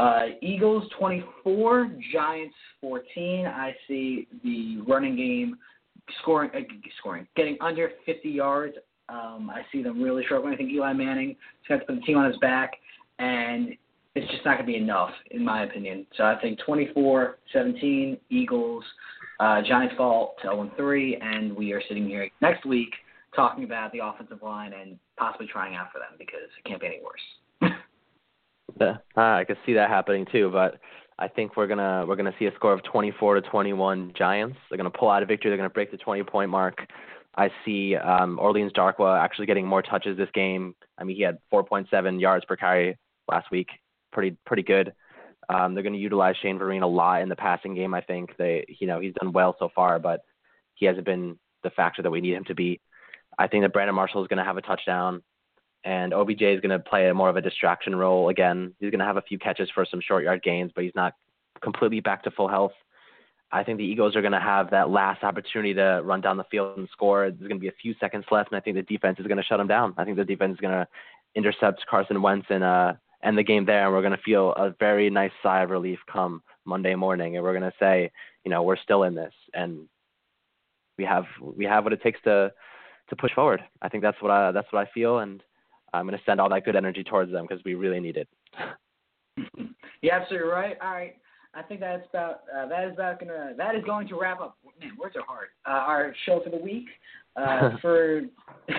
uh, 0.00 0.26
Eagles 0.40 0.84
24, 0.98 1.90
Giants 2.10 2.54
14. 2.80 3.46
I 3.46 3.74
see 3.86 4.26
the 4.42 4.78
running 4.88 5.14
game 5.14 5.58
scoring, 6.22 6.50
uh, 6.54 6.60
scoring, 6.98 7.26
getting 7.36 7.58
under 7.60 7.90
50 8.06 8.28
yards. 8.30 8.76
Um, 9.10 9.50
I 9.52 9.60
see 9.70 9.82
them 9.82 10.02
really 10.02 10.24
struggling. 10.24 10.54
I 10.54 10.56
think 10.56 10.70
Eli 10.70 10.94
Manning 10.94 11.30
is 11.32 11.36
going 11.68 11.80
to 11.80 11.86
put 11.86 11.96
the 11.96 12.00
team 12.02 12.16
on 12.16 12.30
his 12.30 12.38
back, 12.38 12.72
and 13.18 13.74
it's 14.14 14.30
just 14.30 14.42
not 14.46 14.56
going 14.56 14.66
to 14.66 14.72
be 14.72 14.76
enough, 14.76 15.10
in 15.32 15.44
my 15.44 15.64
opinion. 15.64 16.06
So 16.16 16.24
I 16.24 16.40
think 16.40 16.58
24-17, 16.66 18.18
Eagles. 18.30 18.84
Uh, 19.38 19.60
Giants 19.62 19.94
fall 19.98 20.34
to 20.42 20.48
0 20.48 20.70
3, 20.78 21.18
and 21.20 21.54
we 21.54 21.72
are 21.72 21.82
sitting 21.88 22.06
here 22.06 22.30
next 22.40 22.64
week 22.64 22.90
talking 23.36 23.64
about 23.64 23.92
the 23.92 23.98
offensive 24.02 24.42
line 24.42 24.72
and 24.72 24.98
possibly 25.18 25.46
trying 25.46 25.76
out 25.76 25.92
for 25.92 25.98
them 25.98 26.16
because 26.18 26.48
it 26.58 26.66
can't 26.66 26.80
be 26.80 26.86
any 26.86 27.00
worse. 27.04 27.20
Yeah, 28.80 28.96
I 29.16 29.44
can 29.44 29.56
see 29.66 29.74
that 29.74 29.90
happening 29.90 30.26
too, 30.30 30.50
but 30.52 30.78
I 31.18 31.28
think 31.28 31.56
we're 31.56 31.66
gonna 31.66 32.04
we're 32.06 32.16
gonna 32.16 32.34
see 32.38 32.46
a 32.46 32.54
score 32.54 32.72
of 32.72 32.82
24 32.84 33.36
to 33.36 33.40
21 33.42 34.12
Giants. 34.16 34.56
They're 34.68 34.78
gonna 34.78 34.90
pull 34.90 35.10
out 35.10 35.22
a 35.22 35.26
victory. 35.26 35.50
They're 35.50 35.58
gonna 35.58 35.70
break 35.70 35.90
the 35.90 35.98
20 35.98 36.22
point 36.24 36.50
mark. 36.50 36.86
I 37.36 37.50
see 37.64 37.94
um, 37.94 38.38
Orleans 38.38 38.72
Darkwa 38.72 39.22
actually 39.22 39.46
getting 39.46 39.66
more 39.66 39.82
touches 39.82 40.16
this 40.16 40.30
game. 40.34 40.74
I 40.98 41.04
mean, 41.04 41.16
he 41.16 41.22
had 41.22 41.38
4.7 41.52 42.20
yards 42.20 42.44
per 42.44 42.56
carry 42.56 42.98
last 43.28 43.50
week. 43.50 43.68
Pretty 44.12 44.36
pretty 44.44 44.62
good. 44.62 44.92
Um, 45.48 45.74
they're 45.74 45.82
going 45.82 45.94
to 45.94 45.98
utilize 45.98 46.36
Shane 46.40 46.58
Vereen 46.58 46.82
a 46.82 46.86
lot 46.86 47.22
in 47.22 47.28
the 47.28 47.36
passing 47.36 47.74
game. 47.74 47.92
I 47.92 48.00
think 48.02 48.36
they, 48.36 48.64
you 48.78 48.86
know, 48.86 49.00
he's 49.00 49.14
done 49.14 49.32
well 49.32 49.56
so 49.58 49.68
far, 49.74 49.98
but 49.98 50.20
he 50.74 50.86
hasn't 50.86 51.06
been 51.06 51.38
the 51.64 51.70
factor 51.70 52.02
that 52.02 52.10
we 52.10 52.20
need 52.20 52.34
him 52.34 52.44
to 52.44 52.54
be. 52.54 52.80
I 53.36 53.48
think 53.48 53.64
that 53.64 53.72
Brandon 53.72 53.94
Marshall 53.94 54.22
is 54.22 54.28
going 54.28 54.38
to 54.38 54.44
have 54.44 54.58
a 54.58 54.62
touchdown, 54.62 55.22
and 55.84 56.12
OBJ 56.12 56.42
is 56.42 56.60
going 56.60 56.70
to 56.70 56.78
play 56.78 57.08
a 57.08 57.14
more 57.14 57.28
of 57.28 57.36
a 57.36 57.40
distraction 57.40 57.96
role 57.96 58.28
again. 58.28 58.74
He's 58.78 58.90
going 58.90 59.00
to 59.00 59.04
have 59.04 59.16
a 59.16 59.22
few 59.22 59.38
catches 59.38 59.70
for 59.70 59.86
some 59.90 60.00
short 60.00 60.24
yard 60.24 60.42
gains, 60.42 60.72
but 60.74 60.84
he's 60.84 60.94
not 60.94 61.14
completely 61.62 62.00
back 62.00 62.22
to 62.24 62.30
full 62.30 62.48
health. 62.48 62.72
I 63.52 63.64
think 63.64 63.78
the 63.78 63.84
Eagles 63.84 64.14
are 64.14 64.20
going 64.20 64.32
to 64.32 64.40
have 64.40 64.70
that 64.70 64.90
last 64.90 65.24
opportunity 65.24 65.74
to 65.74 66.02
run 66.04 66.20
down 66.20 66.36
the 66.36 66.44
field 66.44 66.78
and 66.78 66.88
score. 66.92 67.30
There's 67.30 67.48
going 67.48 67.56
to 67.56 67.58
be 67.58 67.68
a 67.68 67.82
few 67.82 67.94
seconds 67.98 68.24
left, 68.30 68.52
and 68.52 68.56
I 68.56 68.60
think 68.60 68.76
the 68.76 68.82
defense 68.82 69.18
is 69.18 69.26
going 69.26 69.38
to 69.38 69.44
shut 69.44 69.58
them 69.58 69.66
down. 69.66 69.94
I 69.96 70.04
think 70.04 70.16
the 70.16 70.24
defense 70.24 70.54
is 70.54 70.60
going 70.60 70.74
to 70.74 70.86
intercept 71.34 71.84
Carson 71.88 72.22
Wentz 72.22 72.46
and 72.50 72.62
uh, 72.62 72.92
end 73.24 73.36
the 73.36 73.42
game 73.42 73.64
there, 73.64 73.86
and 73.86 73.92
we're 73.92 74.02
going 74.02 74.16
to 74.16 74.22
feel 74.22 74.52
a 74.52 74.74
very 74.78 75.10
nice 75.10 75.32
sigh 75.42 75.62
of 75.62 75.70
relief 75.70 75.98
come 76.10 76.42
Monday 76.64 76.94
morning, 76.94 77.36
and 77.36 77.44
we're 77.44 77.58
going 77.58 77.70
to 77.70 77.76
say, 77.78 78.12
you 78.44 78.50
know, 78.50 78.62
we're 78.62 78.76
still 78.76 79.02
in 79.02 79.14
this, 79.14 79.34
and 79.52 79.88
we 80.96 81.04
have 81.04 81.24
we 81.40 81.64
have 81.64 81.84
what 81.84 81.92
it 81.92 82.02
takes 82.02 82.20
to 82.22 82.52
to 83.08 83.16
push 83.16 83.32
forward. 83.32 83.62
I 83.82 83.88
think 83.88 84.02
that's 84.02 84.20
what 84.22 84.30
I 84.30 84.52
that's 84.52 84.72
what 84.72 84.86
I 84.86 84.90
feel, 84.92 85.18
and 85.18 85.42
I'm 85.92 86.06
going 86.06 86.18
to 86.18 86.24
send 86.24 86.40
all 86.40 86.48
that 86.50 86.64
good 86.64 86.76
energy 86.76 87.04
towards 87.04 87.32
them 87.32 87.46
because 87.48 87.62
we 87.64 87.74
really 87.74 88.00
need 88.00 88.16
it. 88.16 88.28
You're 90.02 90.14
absolutely 90.14 90.48
right. 90.48 90.76
All 90.82 90.92
right. 90.92 91.16
I 91.52 91.62
think 91.62 91.80
that's 91.80 92.06
about 92.10 92.42
uh, 92.56 92.66
that 92.68 92.84
is 92.84 92.94
about 92.94 93.18
gonna 93.18 93.54
that 93.56 93.74
is 93.74 93.82
going 93.84 94.06
to 94.08 94.18
wrap 94.20 94.40
up. 94.40 94.56
Man, 94.80 94.92
words 94.96 95.16
are 95.16 95.24
hard. 95.26 95.48
Uh, 95.66 95.84
our 95.84 96.14
show 96.24 96.40
for 96.44 96.50
the 96.50 96.56
week. 96.56 96.86
Uh, 97.36 97.70
for 97.82 98.22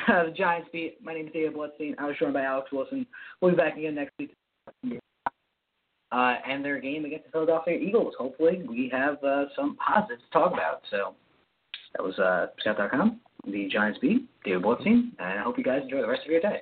uh, 0.07 0.25
the 0.25 0.33
Giants 0.35 0.69
beat, 0.71 1.03
my 1.03 1.13
name 1.13 1.27
is 1.27 1.33
David 1.33 1.53
Bloodstein. 1.53 1.95
I 1.99 2.05
was 2.05 2.15
joined 2.17 2.33
by 2.33 2.43
Alex 2.43 2.71
Wilson. 2.71 3.05
We'll 3.41 3.51
be 3.51 3.57
back 3.57 3.77
again 3.77 3.95
next 3.95 4.13
week. 4.17 4.33
Uh, 6.11 6.35
and 6.45 6.63
their 6.63 6.79
game 6.79 7.05
against 7.05 7.25
the 7.25 7.31
Philadelphia 7.31 7.77
Eagles. 7.77 8.13
Hopefully, 8.17 8.63
we 8.67 8.89
have 8.91 9.21
uh, 9.23 9.45
some 9.55 9.77
positives 9.77 10.21
to 10.23 10.39
talk 10.39 10.53
about. 10.53 10.81
So 10.89 11.15
that 11.95 12.03
was 12.03 12.17
uh, 12.19 12.47
Scout.com, 12.59 13.19
the 13.47 13.69
Giants 13.69 13.99
beat, 13.99 14.27
David 14.43 14.63
Bloodstein, 14.63 15.11
and 15.19 15.39
I 15.39 15.41
hope 15.41 15.57
you 15.57 15.63
guys 15.63 15.81
enjoy 15.83 16.01
the 16.01 16.07
rest 16.07 16.23
of 16.25 16.31
your 16.31 16.41
day. 16.41 16.61